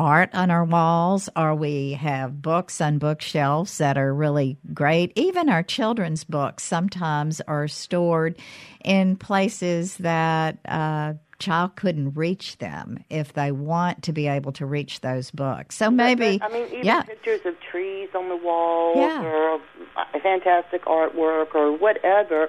[0.00, 5.12] art on our walls, or we have books on bookshelves that are really great.
[5.14, 8.38] Even our children's books sometimes are stored
[8.82, 14.64] in places that a child couldn't reach them if they want to be able to
[14.64, 15.76] reach those books.
[15.76, 17.02] So maybe, I mean, even yeah.
[17.02, 19.22] pictures of trees on the walls Yeah.
[19.22, 22.48] or uh, fantastic artwork or whatever.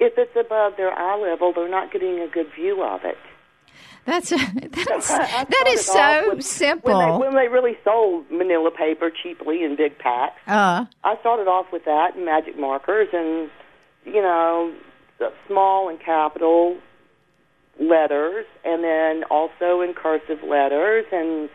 [0.00, 3.18] If it's above their eye level, they're not getting a good view of it.
[4.10, 6.98] That's that's that is so with- simple.
[6.98, 11.46] When they, when they really sold manila paper cheaply in big packs, uh, I started
[11.46, 13.48] off with that and magic markers and,
[14.04, 14.74] you know,
[15.46, 16.76] small and capital
[17.78, 21.48] letters, and then also in cursive letters and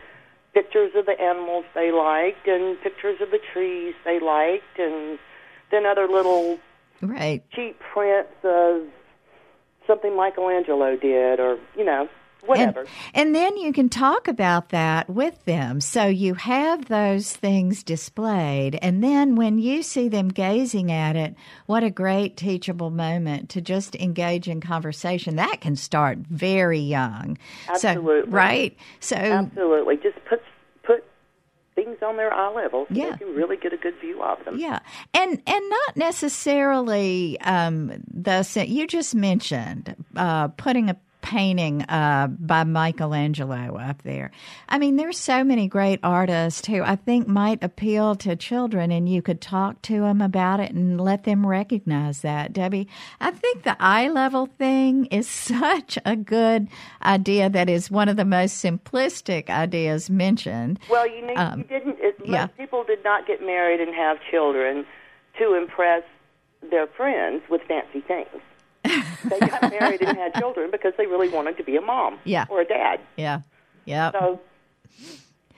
[0.54, 5.18] pictures of the animals they liked and pictures of the trees they liked, and
[5.70, 6.58] then other little
[7.02, 7.44] right.
[7.54, 8.80] cheap prints of
[9.86, 12.08] something Michelangelo did, or you know,
[12.44, 12.80] whatever.
[12.80, 15.80] And, and then you can talk about that with them.
[15.80, 18.78] So you have those things displayed.
[18.82, 21.34] And then when you see them gazing at it,
[21.66, 25.36] what a great teachable moment to just engage in conversation.
[25.36, 27.38] That can start very young.
[27.76, 28.30] So, Absolutely.
[28.30, 28.76] right?
[29.00, 30.42] So, Absolutely, just put
[30.82, 31.04] put
[31.74, 33.10] things on their eye level so Yeah.
[33.10, 34.58] they can really get a good view of them.
[34.58, 34.78] Yeah,
[35.14, 42.62] and and not necessarily um, the you just mentioned uh, putting a painting uh, by
[42.62, 44.30] Michelangelo up there.
[44.68, 49.08] I mean, there's so many great artists who I think might appeal to children, and
[49.08, 52.52] you could talk to them about it and let them recognize that.
[52.52, 52.86] Debbie,
[53.20, 56.68] I think the eye level thing is such a good
[57.02, 57.50] idea.
[57.50, 60.78] That is one of the most simplistic ideas mentioned.
[60.88, 61.96] Well, you know, Um, you didn't.
[61.98, 62.46] It, most yeah.
[62.46, 64.86] people did not get married and have children
[65.40, 66.04] to impress
[66.70, 68.40] their friends with fancy things.
[69.24, 72.46] they got married and had children because they really wanted to be a mom Yeah.
[72.48, 73.00] or a dad.
[73.16, 73.40] Yeah,
[73.84, 74.12] yeah.
[74.12, 74.40] So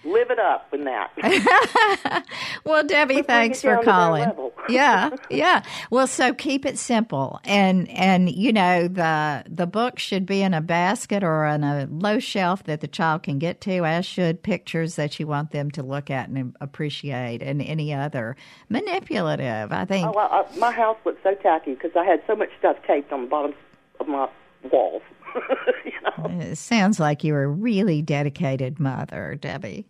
[0.05, 2.25] live it up in that.
[2.65, 4.51] Well, Debbie, Let's thanks for down to their calling.
[4.69, 5.63] yeah, yeah.
[5.91, 10.53] Well, so keep it simple, and and you know the the book should be in
[10.53, 14.43] a basket or on a low shelf that the child can get to, as should
[14.43, 18.37] pictures that you want them to look at and appreciate, and any other
[18.69, 19.73] manipulative.
[19.73, 20.07] I think.
[20.07, 23.13] oh, well, uh, my house looked so tacky because I had so much stuff taped
[23.13, 23.55] on the bottom
[24.01, 24.29] of my
[24.71, 25.03] walls.
[25.85, 26.41] you know?
[26.41, 29.87] It sounds like you're a really dedicated mother, Debbie.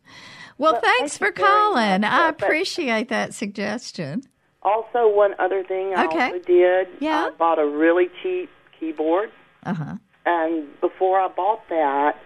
[0.58, 2.00] Well, Well, thanks thank for calling.
[2.02, 2.10] much.
[2.10, 4.22] I appreciate that suggestion.
[4.62, 6.24] Also, one other thing I Okay.
[6.32, 6.88] also did.
[7.00, 7.26] Yeah.
[7.26, 9.30] I bought a really cheap keyboard,
[9.64, 9.94] Uh huh.
[10.26, 12.16] and before I bought that,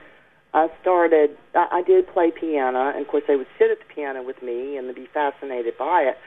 [0.55, 1.37] I started.
[1.55, 4.43] I, I did play piano, and of course, they would sit at the piano with
[4.43, 6.19] me and be fascinated by it.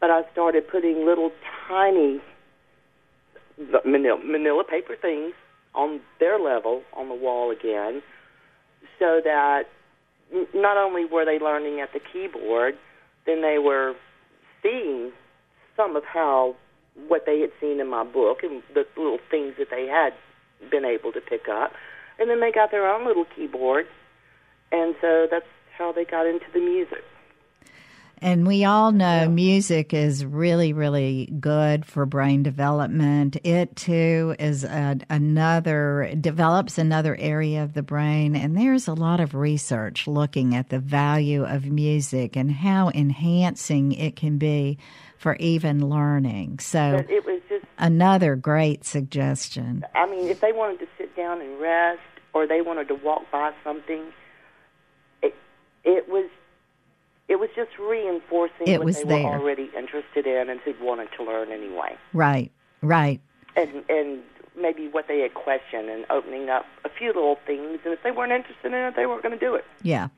[0.00, 1.30] But I started putting little
[1.68, 2.20] tiny
[3.84, 5.34] manila, manila paper things
[5.74, 8.02] on their level on the wall again,
[8.98, 9.64] so that
[10.54, 12.74] not only were they learning at the keyboard,
[13.26, 13.94] then they were
[14.62, 15.12] seeing
[15.76, 16.54] some of how
[17.08, 20.12] what they had seen in my book and the little things that they had
[20.70, 21.72] been able to pick up.
[22.18, 23.86] And then they got their own little keyboard.
[24.72, 25.46] And so that's
[25.76, 27.02] how they got into the music.
[28.22, 33.38] And we all know music is really, really good for brain development.
[33.44, 38.36] It too is a, another, develops another area of the brain.
[38.36, 43.92] And there's a lot of research looking at the value of music and how enhancing
[43.92, 44.76] it can be
[45.16, 46.58] for even learning.
[46.58, 49.84] So, But it was just, another great suggestion.
[49.94, 52.00] I mean, if they wanted to sit down and rest
[52.34, 54.12] or they wanted to walk by something,
[55.22, 55.34] it,
[55.84, 56.28] it was.
[57.30, 59.22] It was just reinforcing It what was they there.
[59.24, 61.96] were already interested in and who'd wanted to learn anyway.
[62.12, 62.50] Right,
[62.82, 63.20] right.
[63.56, 64.18] and and
[64.60, 68.10] maybe what they had questioned and opening up a few little things and if they
[68.10, 70.08] weren't interested in it they weren't going to do it Yeah,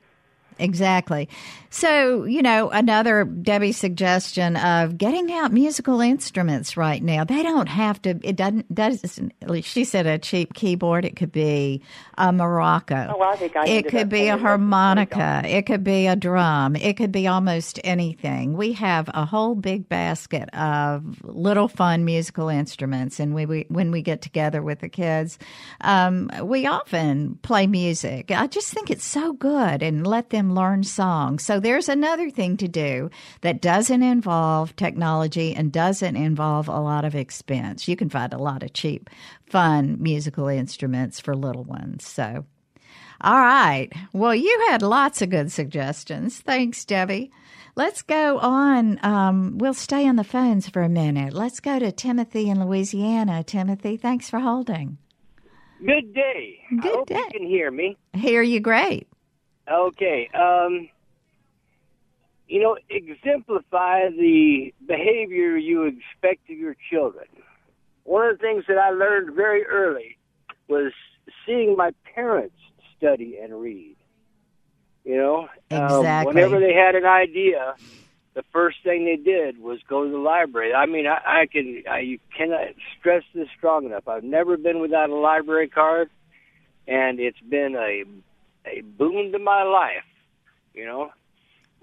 [0.59, 1.29] exactly.
[1.69, 7.23] So, you know, another Debbie suggestion of getting out musical instruments right now.
[7.23, 9.33] They don't have to, it doesn't, doesn't
[9.63, 11.03] she said a cheap keyboard.
[11.03, 11.81] It could be
[12.15, 13.11] a maraca.
[13.11, 15.41] Oh, I think I it could be a harmonica.
[15.45, 16.75] It could be a drum.
[16.75, 18.55] It could be almost anything.
[18.55, 23.19] We have a whole big basket of little fun musical instruments.
[23.19, 25.39] And we, we when we get together with the kids,
[25.81, 28.29] um, we often play music.
[28.29, 31.43] I just think it's so good and let them learn songs.
[31.43, 33.09] So there's another thing to do
[33.41, 37.87] that doesn't involve technology and doesn't involve a lot of expense.
[37.87, 39.09] You can find a lot of cheap,
[39.47, 42.07] fun musical instruments for little ones.
[42.07, 42.45] So.
[43.21, 43.89] All right.
[44.11, 46.39] Well, you had lots of good suggestions.
[46.41, 47.31] Thanks, Debbie.
[47.75, 48.99] Let's go on.
[49.01, 51.33] Um, we'll stay on the phones for a minute.
[51.33, 53.43] Let's go to Timothy in Louisiana.
[53.43, 54.97] Timothy, thanks for holding.
[55.85, 56.59] Good day.
[56.69, 57.15] Good I hope day.
[57.15, 57.97] you can hear me.
[58.13, 59.07] Hear you great.
[59.71, 60.29] Okay.
[60.33, 60.89] Um,
[62.47, 67.25] you know, exemplify the behavior you expect of your children.
[68.03, 70.17] One of the things that I learned very early
[70.67, 70.91] was
[71.45, 72.55] seeing my parents
[72.97, 73.95] study and read.
[75.03, 76.33] You know, Um, Exactly.
[76.33, 77.75] whenever they had an idea,
[78.35, 80.73] the first thing they did was go to the library.
[80.73, 82.67] I mean, I, I can, I you cannot
[82.99, 84.07] stress this strong enough.
[84.07, 86.09] I've never been without a library card,
[86.87, 88.03] and it's been a
[88.65, 90.03] a boon to my life.
[90.73, 91.11] You know,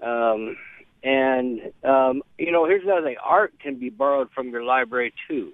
[0.05, 0.57] um,
[1.03, 5.53] and um, you know, here's another thing: art can be borrowed from your library too.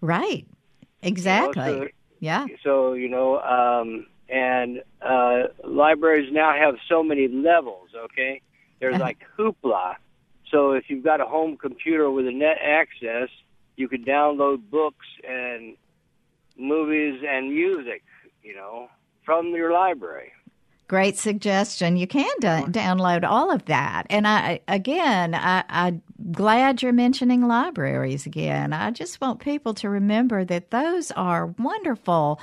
[0.00, 0.46] Right.
[1.02, 1.64] Exactly.
[1.64, 1.88] so-
[2.20, 2.46] yeah.
[2.62, 7.88] So you know, um, and uh, libraries now have so many levels.
[7.96, 8.42] Okay,
[8.78, 9.04] there's Uh-huh.
[9.04, 9.96] like Hoopla.
[10.50, 13.28] So if you've got a home computer with a net access,
[13.76, 15.76] you can download books and
[16.58, 18.02] movies and music.
[18.42, 18.88] You know,
[19.30, 20.32] from your library.
[20.88, 21.96] Great suggestion.
[21.96, 24.08] You can do- download all of that.
[24.10, 26.02] And I, again, I, I'm
[26.32, 28.72] glad you're mentioning libraries again.
[28.72, 32.40] I just want people to remember that those are wonderful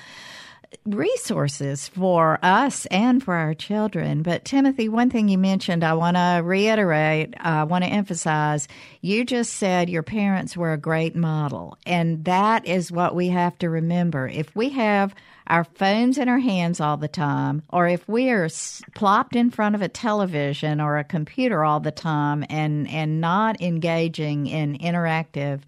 [0.85, 4.23] resources for us and for our children.
[4.23, 8.67] But Timothy, one thing you mentioned, I want to reiterate, uh, I want to emphasize,
[9.01, 11.77] you just said your parents were a great model.
[11.85, 14.27] And that is what we have to remember.
[14.27, 15.13] If we have
[15.47, 18.49] our phones in our hands all the time, or if we are
[18.95, 23.61] plopped in front of a television or a computer all the time and, and not
[23.61, 25.61] engaging in interactive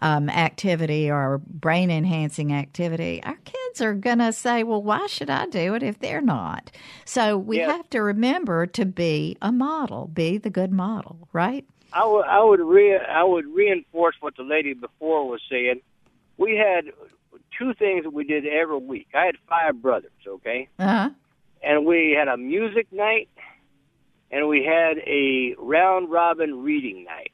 [0.00, 5.30] um, activity or brain enhancing activity, our kids are going to say, well, why should
[5.30, 6.70] I do it if they're not?
[7.04, 7.70] So we Yes.
[7.70, 11.64] have to remember to be a model, be the good model, right?
[11.92, 15.80] I would I would re I would reinforce what the lady before was saying.
[16.38, 16.92] We had
[17.58, 19.08] two things that we did every week.
[19.12, 21.10] I had five brothers, okay, Uh huh.
[21.62, 23.28] and we had a music night,
[24.30, 27.32] and we had a round robin reading night.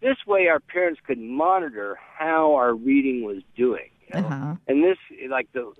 [0.00, 3.90] This way, our parents could monitor how our reading was doing.
[4.08, 4.26] You know?
[4.28, 4.54] Uh huh.
[4.68, 5.72] And this, like the,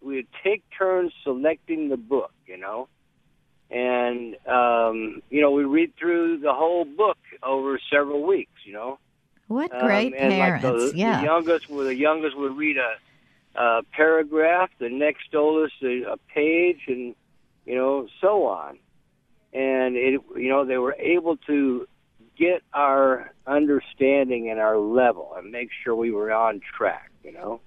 [0.00, 2.88] we would take turns selecting the book, you know,
[3.70, 8.98] and um, you know we read through the whole book over several weeks, you know.
[9.48, 10.64] What Um, great and parents.
[10.64, 11.18] Like the, yeah.
[11.20, 12.96] the youngest, would the youngest would read a,
[13.60, 17.14] a paragraph, the next oldest a, a page, and
[17.66, 18.78] you know so on.
[19.52, 21.88] and it you know they were able to
[22.38, 27.10] get our understanding and our level and make sure we were on track.
[27.24, 27.60] You know.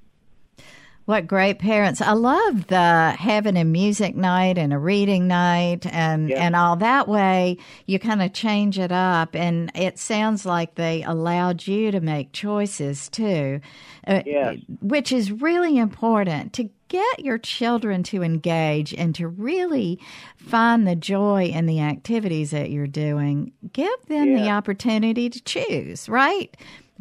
[1.06, 2.00] What great parents.
[2.00, 6.46] I love the having a music night and a reading night and, Yeah.
[6.46, 11.04] and all that way you kind of change it up and it sounds like they
[11.04, 13.60] allowed you to make choices too.
[14.08, 14.58] uh, Yes.
[14.82, 20.00] Which is really important to get your children to engage and to really
[20.38, 23.52] find the joy in the activities that you're doing.
[23.74, 26.56] Give them the opportunity to choose, right?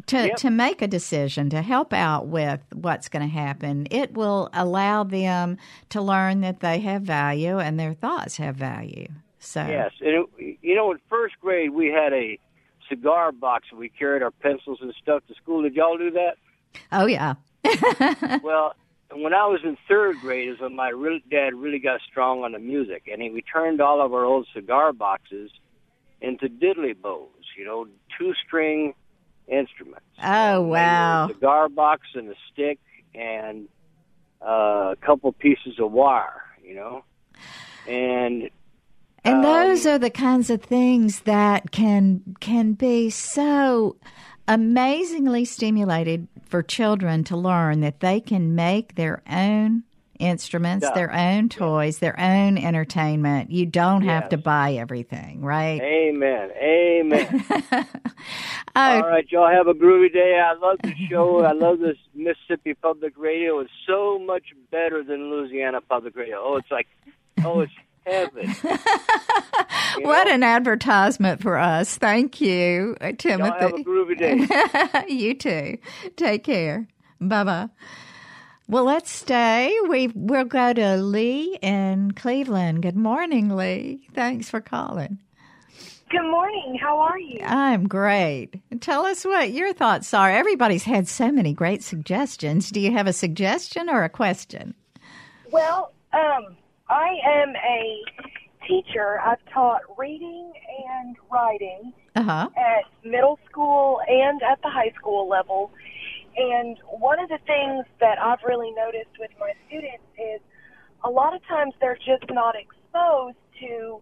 [0.07, 0.35] To Yep.
[0.37, 5.03] to make a decision to help out with what's going to happen it will allow
[5.03, 5.57] them
[5.89, 9.07] to learn that they have value and their thoughts have value
[9.39, 12.37] so Yes, and it, you know, in first grade we had a
[12.87, 15.63] cigar box and we carried our pencils and stuff to school.
[15.63, 16.35] Did y'all do that?
[16.91, 17.35] oh yeah
[18.43, 18.73] well,
[19.13, 22.53] when I was in third grade is when my real dad really got strong on
[22.53, 25.51] the music, and he we turned all of our old cigar boxes
[26.21, 27.27] into diddly bows.
[27.57, 27.87] You know,
[28.17, 28.93] two string
[29.47, 30.05] instruments.
[30.23, 32.79] oh wow A cigar box and a stick
[33.13, 33.67] and
[34.41, 36.43] uh, a couple pieces of wire.
[36.63, 37.03] You know,
[37.87, 38.49] and
[39.23, 43.97] and um, those are the kinds of things that can can be so
[44.47, 49.83] amazingly stimulated for children to learn that they can make their own
[50.21, 50.93] instruments Yeah.
[50.93, 56.49] their own toys their own entertainment you don't have to buy everything right Amen.
[56.61, 57.45] Amen.
[57.49, 57.85] oh
[58.75, 60.39] All right, y'all have a groovy day.
[60.39, 61.43] I love the show.
[61.43, 63.59] I love this Mississippi Public Radio.
[63.59, 66.37] It's so much better than Louisiana Public Radio.
[66.41, 66.87] Oh, it's like,
[67.43, 67.71] oh, it's
[68.05, 68.47] heaven.
[70.01, 70.33] What know?
[70.33, 71.97] an advertisement for us.
[71.97, 73.83] Thank you, uh, Y'all have a Timothy.
[73.83, 75.05] groovy day.
[75.13, 75.77] you too.
[76.15, 76.87] Take care.
[77.19, 77.69] Bye bye.
[78.71, 79.75] Well, let's stay.
[79.89, 82.81] We we'll go to Lee in Cleveland.
[82.83, 84.07] Good morning, Lee.
[84.13, 85.19] Thanks for calling.
[86.09, 86.77] Good morning.
[86.81, 87.41] How are you?
[87.45, 88.55] I'm great.
[88.79, 90.31] Tell us what your thoughts are.
[90.31, 92.69] Everybody's had so many great suggestions.
[92.69, 94.73] Do you have a suggestion or a question?
[95.51, 96.55] Well, um,
[96.89, 98.03] I am a
[98.67, 99.19] teacher.
[99.19, 100.53] I've taught reading
[100.95, 102.49] and writing Uh huh.
[102.55, 105.71] at middle school and at the high school level.
[106.37, 110.41] And one of the things that I've really noticed with my students is
[111.03, 114.01] a lot of times they're just not exposed to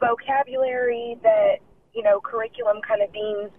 [0.00, 1.56] vocabulary that,
[1.94, 3.50] you know, curriculum kind of deems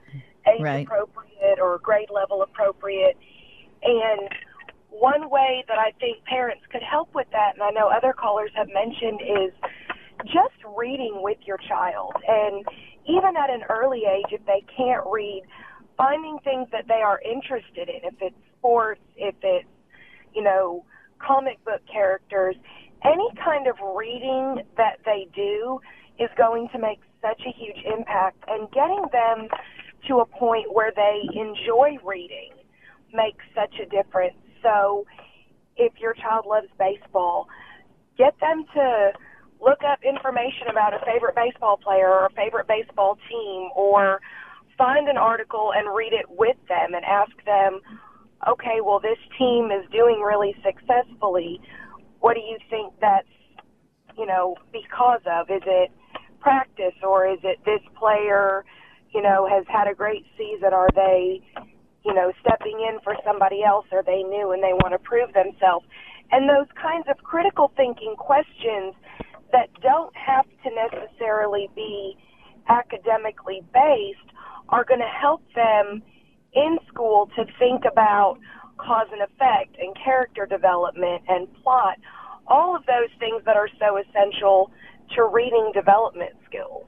[0.48, 0.88] age Right.
[0.88, 3.18] appropriate or grade level appropriate.
[3.84, 4.30] And
[4.90, 8.52] one way that I think parents could help with that, and I know other callers
[8.56, 9.54] have mentioned, is
[10.26, 12.14] just reading with your child.
[12.28, 12.66] And
[13.08, 15.44] even at an early age, if they can't read,
[15.98, 19.68] finding things that they are interested in, if it's sports, if it's,
[20.34, 20.86] you know,
[21.20, 22.56] comic book characters,
[23.04, 25.80] any kind of reading that they do
[26.20, 28.38] is going to make such a huge impact.
[28.48, 29.48] And getting them
[30.08, 32.54] to a point where they enjoy reading
[33.14, 34.36] makes such a difference.
[34.64, 35.06] So
[35.78, 37.48] if your child loves baseball,
[38.18, 39.12] get them to
[39.60, 44.20] look up information about a favorite baseball player or a favorite baseball team or
[44.82, 47.80] find an article and read it with them and ask them,
[48.50, 51.62] okay, well, this team is doing really successfully.
[52.20, 53.30] What do you think that's,
[54.18, 55.52] you know, because of?
[55.52, 55.92] Is it
[56.40, 58.66] practice or is it this player,
[59.14, 60.74] you know, has had a great season?
[60.74, 61.46] Are they,
[62.04, 63.86] you know, stepping in for somebody else?
[63.92, 65.86] Are they new and they want to prove themselves?
[66.32, 68.96] And those kinds of critical thinking questions
[69.52, 72.18] that don't have to necessarily be
[72.68, 74.31] academically based
[74.70, 76.02] are going to help them
[76.54, 78.38] in school to think about
[78.78, 81.98] cause and effect and character development and plot,
[82.48, 84.72] all of those things that are so essential
[85.16, 86.88] to reading development skills.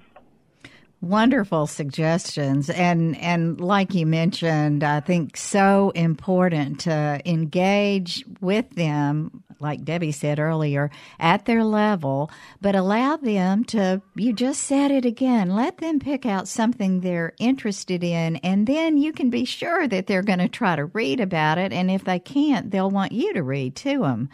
[1.01, 9.43] Wonderful suggestions, and and like you mentioned, I think so important to engage with them,
[9.63, 12.29] like Debbie said earlier, at their level,
[12.61, 14.01] but allow them to.
[14.15, 15.55] You just said it again.
[15.55, 20.07] Let them pick out something they're interested in, and then you can be sure that
[20.07, 21.73] they're going to try to read about it.
[21.73, 24.29] And if they can't, they'll want you to read to them,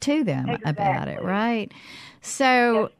[0.00, 1.72] to them about it, right?
[2.24, 2.90] So.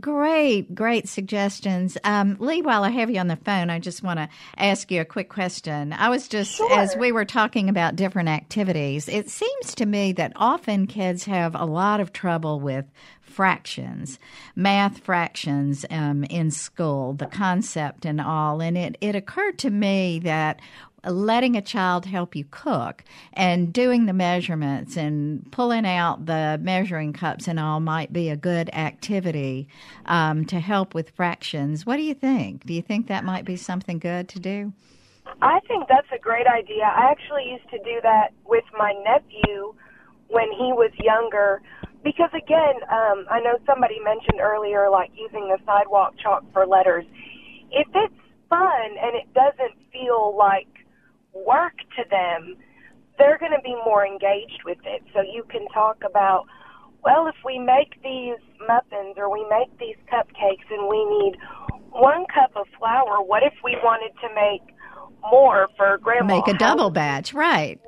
[0.00, 1.96] Great, great suggestions.
[2.04, 5.00] Um, Lee, while I have you on the phone, I just want to ask you
[5.00, 5.94] a quick question.
[5.94, 10.32] I was just, as we were talking about different activities, it seems to me that
[10.36, 12.84] often kids have a lot of trouble with
[13.22, 14.18] fractions,
[14.56, 18.60] math fractions um, in school, the concept and all.
[18.60, 20.60] And it, it occurred to me that
[21.04, 27.12] letting a child help you cook and doing the measurements and pulling out the measuring
[27.12, 29.68] cups and all might be a good activity
[30.06, 31.86] um, to help with fractions.
[31.86, 32.66] What do you think?
[32.66, 34.72] Do you think that might be something good to do?
[35.42, 36.84] I think that's a great idea.
[36.84, 39.74] I actually used to do that with my nephew
[40.28, 41.60] when he was younger.
[42.02, 47.04] Because again, um, I know somebody mentioned earlier, like using the sidewalk chalk for letters.
[47.70, 48.14] If it's
[48.48, 50.66] fun and it doesn't feel like
[51.46, 52.56] work to them,
[53.18, 55.02] they're going to be more engaged with it.
[55.14, 56.46] So you can talk about,
[57.04, 61.36] well, if we make these muffins or we make these cupcakes and we need
[61.90, 64.74] one cup of flour, what if we wanted to make
[65.30, 66.36] more for grandma?
[66.36, 67.80] Make a double batch, right?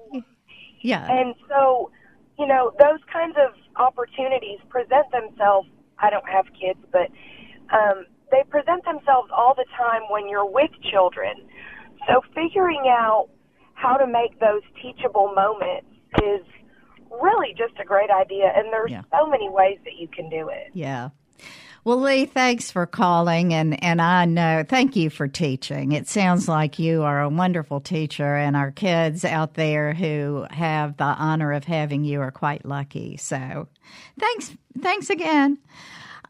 [0.80, 1.06] Yeah.
[1.10, 1.90] And so,
[2.38, 5.68] you know, those kinds of opportunities present themselves.
[5.98, 7.10] I don't have kids, but
[7.76, 11.34] um, they present themselves all the time when you're with children.
[12.08, 13.28] So figuring out
[13.80, 15.86] how to make those teachable moments
[16.22, 16.44] is
[17.22, 19.02] really just a great idea and there's yeah.
[19.10, 20.68] so many ways that you can do it.
[20.74, 21.10] Yeah.
[21.82, 25.92] Well, Lee, thanks for calling, and, and I know, thank you for teaching.
[25.92, 30.98] It sounds like you are a wonderful teacher, and our kids out there who have
[30.98, 33.16] the honor of having you are quite lucky.
[33.16, 33.66] So,
[34.18, 35.56] thanks, thanks again.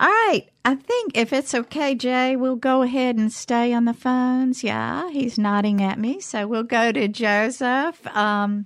[0.00, 0.46] All right.
[0.64, 4.64] I think if it's okay, Jay, we'll go ahead and stay on the phones.
[4.64, 6.20] Yeah, he's nodding at me.
[6.20, 8.64] So we'll go to Joseph um,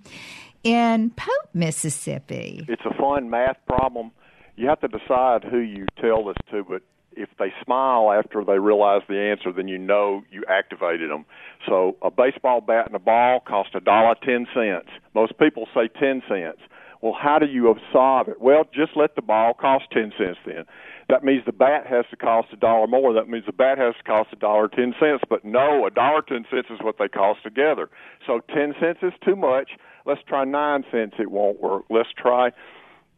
[0.62, 2.64] in Pope, Mississippi.
[2.68, 4.12] It's a fun math problem.
[4.56, 6.82] You have to decide who you tell this to, but
[7.16, 11.24] if they smile after they realize the answer, then you know you activated them.
[11.66, 14.88] So a baseball bat and a ball cost a dollar ten cents.
[15.14, 16.60] Most people say ten cents.
[17.02, 18.40] Well, how do you solve it?
[18.40, 20.64] Well, just let the ball cost ten cents then.
[21.08, 23.12] That means the bat has to cost a dollar more.
[23.12, 25.22] That means the bat has to cost a dollar ten cents.
[25.28, 27.90] But no, a dollar ten cents is what they cost together.
[28.26, 29.70] So ten cents is too much.
[30.06, 31.14] Let's try nine cents.
[31.18, 31.84] It won't work.
[31.90, 32.50] Let's try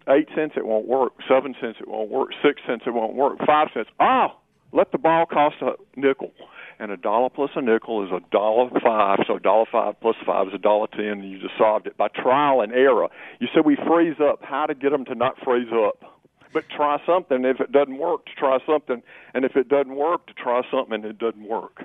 [0.09, 0.55] eight cents.
[0.57, 1.13] It won't work.
[1.29, 1.79] Seven cents.
[1.81, 2.31] It won't work.
[2.45, 2.83] Six cents.
[2.87, 3.39] It won't work.
[3.47, 3.89] Five cents.
[4.01, 4.29] Oh,
[4.73, 6.33] let the ball cost a nickel
[6.79, 9.21] and a dollar plus a nickel is a dollar five.
[9.27, 11.97] So a dollar five plus five is a dollar ten, and you just solved it
[11.97, 13.09] by trial and error.
[13.41, 14.41] You said we freeze up.
[14.43, 16.16] How to get them to not freeze up?
[16.57, 17.45] But try something.
[17.45, 19.03] If it doesn't work, to try something,
[19.35, 21.85] and if it doesn't work, to try something, and it doesn't work.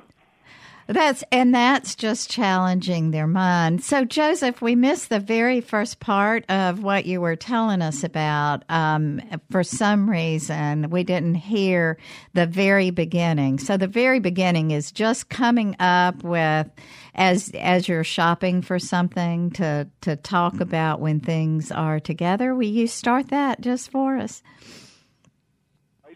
[0.88, 3.84] That's and that's just challenging their mind.
[3.84, 8.64] So, Joseph, we missed the very first part of what you were telling us about.
[8.70, 9.20] Um,
[9.50, 11.98] for some reason, we didn't hear
[12.34, 13.60] the very beginning.
[13.60, 16.70] So, the very beginning is just coming up with
[17.16, 20.64] as as you're shopping for something to to talk mm-hmm.
[20.64, 22.56] about when things are together.
[22.56, 24.44] Will you start that just for us?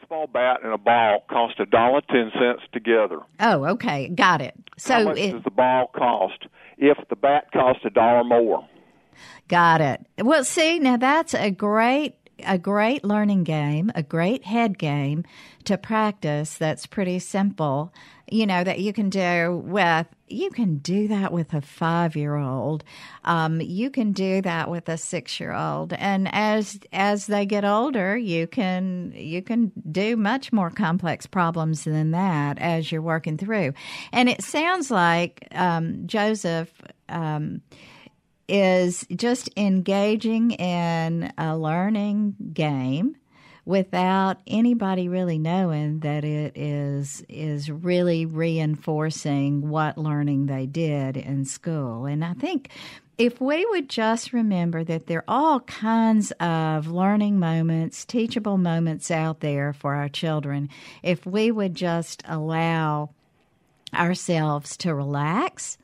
[0.05, 3.19] baseball bat and a ball cost a dollar ten cents together.
[3.39, 4.53] Oh, okay, got it.
[4.77, 8.67] So how much it, does the ball cost if the bat costs a dollar more?
[9.47, 10.05] Got it.
[10.19, 15.23] Well, see, now that's a great a great learning game, a great head game
[15.65, 17.93] to practice that's pretty simple,
[18.29, 22.35] you know, that you can do with you can do that with a five year
[22.35, 22.83] old.
[23.23, 25.93] Um, you can do that with a six year old.
[25.93, 31.83] And as as they get older, you can you can do much more complex problems
[31.83, 33.73] than that as you're working through.
[34.11, 36.71] And it sounds like um, Joseph
[37.09, 37.61] um,
[38.47, 43.15] is just engaging in a learning game
[43.65, 51.43] without anybody really knowing that it is is really reinforcing what learning they did in
[51.45, 52.05] school.
[52.05, 52.69] And I think
[53.17, 59.09] if we would just remember that there are all kinds of learning moments, teachable moments
[59.09, 60.69] out there for our children,
[61.01, 63.09] if we would just allow
[63.93, 65.77] ourselves to relax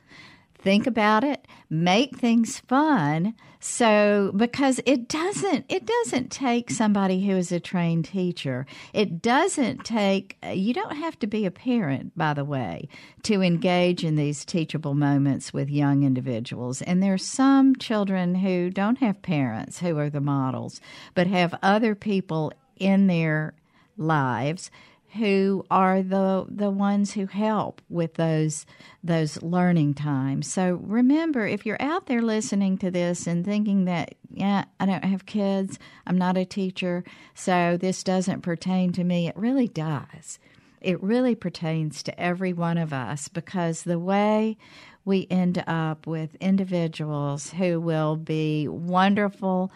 [0.61, 3.33] think about it, make things fun.
[3.59, 8.65] So because it doesn't it doesn't take somebody who is a trained teacher.
[8.91, 12.89] It doesn't take you don't have to be a parent by the way
[13.23, 16.81] to engage in these teachable moments with young individuals.
[16.81, 20.81] And there's some children who don't have parents who are the models,
[21.13, 23.53] but have other people in their
[23.95, 24.71] lives
[25.17, 28.65] who are the the ones who help with those
[29.03, 30.51] those learning times.
[30.51, 35.03] So remember, if you're out there listening to this and thinking that yeah, I don't
[35.03, 37.03] have kids, I'm not a teacher,
[37.33, 40.39] so this doesn't pertain to me, it really does.
[40.79, 44.57] It really pertains to every one of us because the way
[45.03, 49.71] we end up with individuals who will be wonderful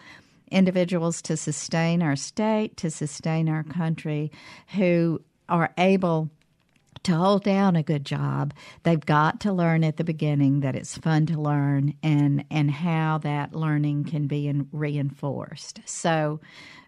[0.50, 4.30] individuals to sustain our state, to sustain our country,
[4.74, 6.30] who are able
[7.06, 10.98] to hold down a good job, they've got to learn at the beginning that it's
[10.98, 15.80] fun to learn and and how that learning can be in, reinforced.
[15.84, 16.40] So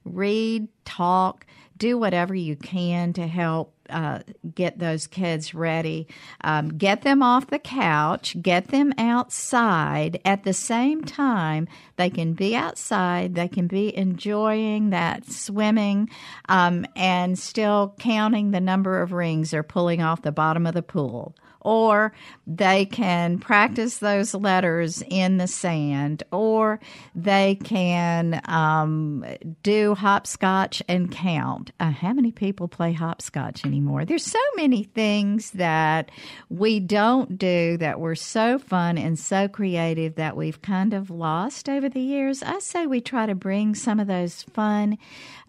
[0.05, 1.47] read, talk,
[1.79, 4.21] do whatever you can to help uh,
[4.55, 6.09] get those kids ready.
[6.43, 10.21] Um, get them off the couch, get them outside.
[10.25, 16.11] At the same time, they can be outside, they can be enjoying that swimming
[16.49, 20.83] um, and still counting the number of rings they're pulling off the bottom of the
[20.83, 22.13] pool or
[22.47, 26.81] they can practice those letters in the sand, or
[27.15, 29.25] they can um,
[29.63, 31.71] do hopscotch and count.
[31.81, 34.05] Uh, how many people play hopscotch anymore?
[34.05, 36.11] There's so many things that
[36.49, 41.69] we don't do that were so fun and so creative that we've kind of lost
[41.69, 42.43] over the years.
[42.43, 44.99] I say we try to bring some of those fun,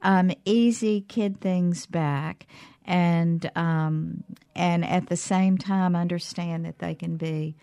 [0.01, 2.47] um, easy kid things back
[2.89, 4.23] and um,
[4.55, 7.55] and at the same time understand that they can be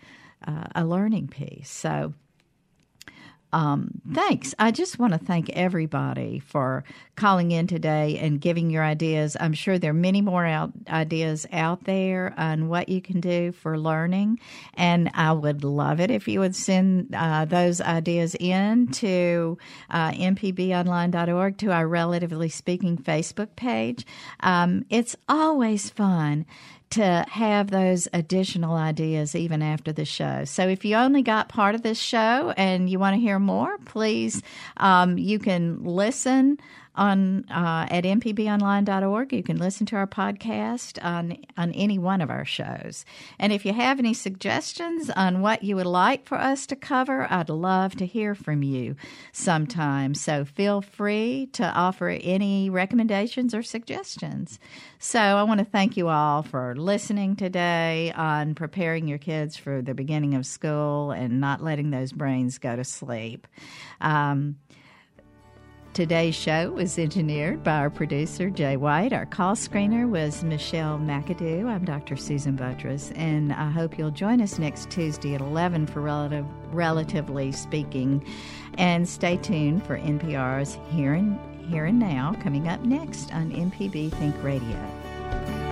[0.47, 1.69] uh, a learning piece.
[1.69, 2.13] So
[3.53, 4.53] um, thanks.
[4.59, 6.83] I just want to thank everybody for
[7.15, 9.37] calling in today and giving your ideas.
[9.39, 13.53] I'm sure there are many more out, ideas out there on what you can do
[13.53, 14.39] for learning,
[14.73, 19.57] and I would love it if you would send uh, those ideas in to
[19.89, 24.05] uh, mpbonline.org to our Relatively Speaking Facebook page.
[24.41, 26.45] Um, it's always fun
[26.89, 30.45] to have those additional ideas even after the show.
[30.45, 33.77] So if you only got part of this show and you want to hear more,
[33.79, 34.41] please,
[34.77, 36.59] um, you can listen
[36.97, 39.31] on uh, at mpbonline.org.
[39.31, 43.05] You can listen to our podcast on on any one of our shows.
[43.39, 47.27] And if you have any suggestions on what you would like for us to cover,
[47.31, 48.95] I'd love to hear from you
[49.31, 50.13] sometime.
[50.13, 54.59] So feel free to offer any recommendations or suggestions.
[54.99, 59.81] So I want to thank you all for listening today on preparing your kids for
[59.81, 63.47] the beginning of school and not letting those brains go to sleep.
[64.01, 64.57] Um,
[65.97, 69.13] Today's show was engineered by our producer, Jay White.
[69.13, 71.65] Our call screener was Michelle McAdoo.
[71.65, 72.15] I'm Dr.
[72.15, 77.51] Susan Buttross, and I hope you'll join us next Tuesday at 11 for relative, Relatively
[77.51, 78.23] Speaking.
[78.77, 84.11] And stay tuned for NPR's Here and, Here and Now coming up next on MPB
[84.11, 85.66] Think Radio.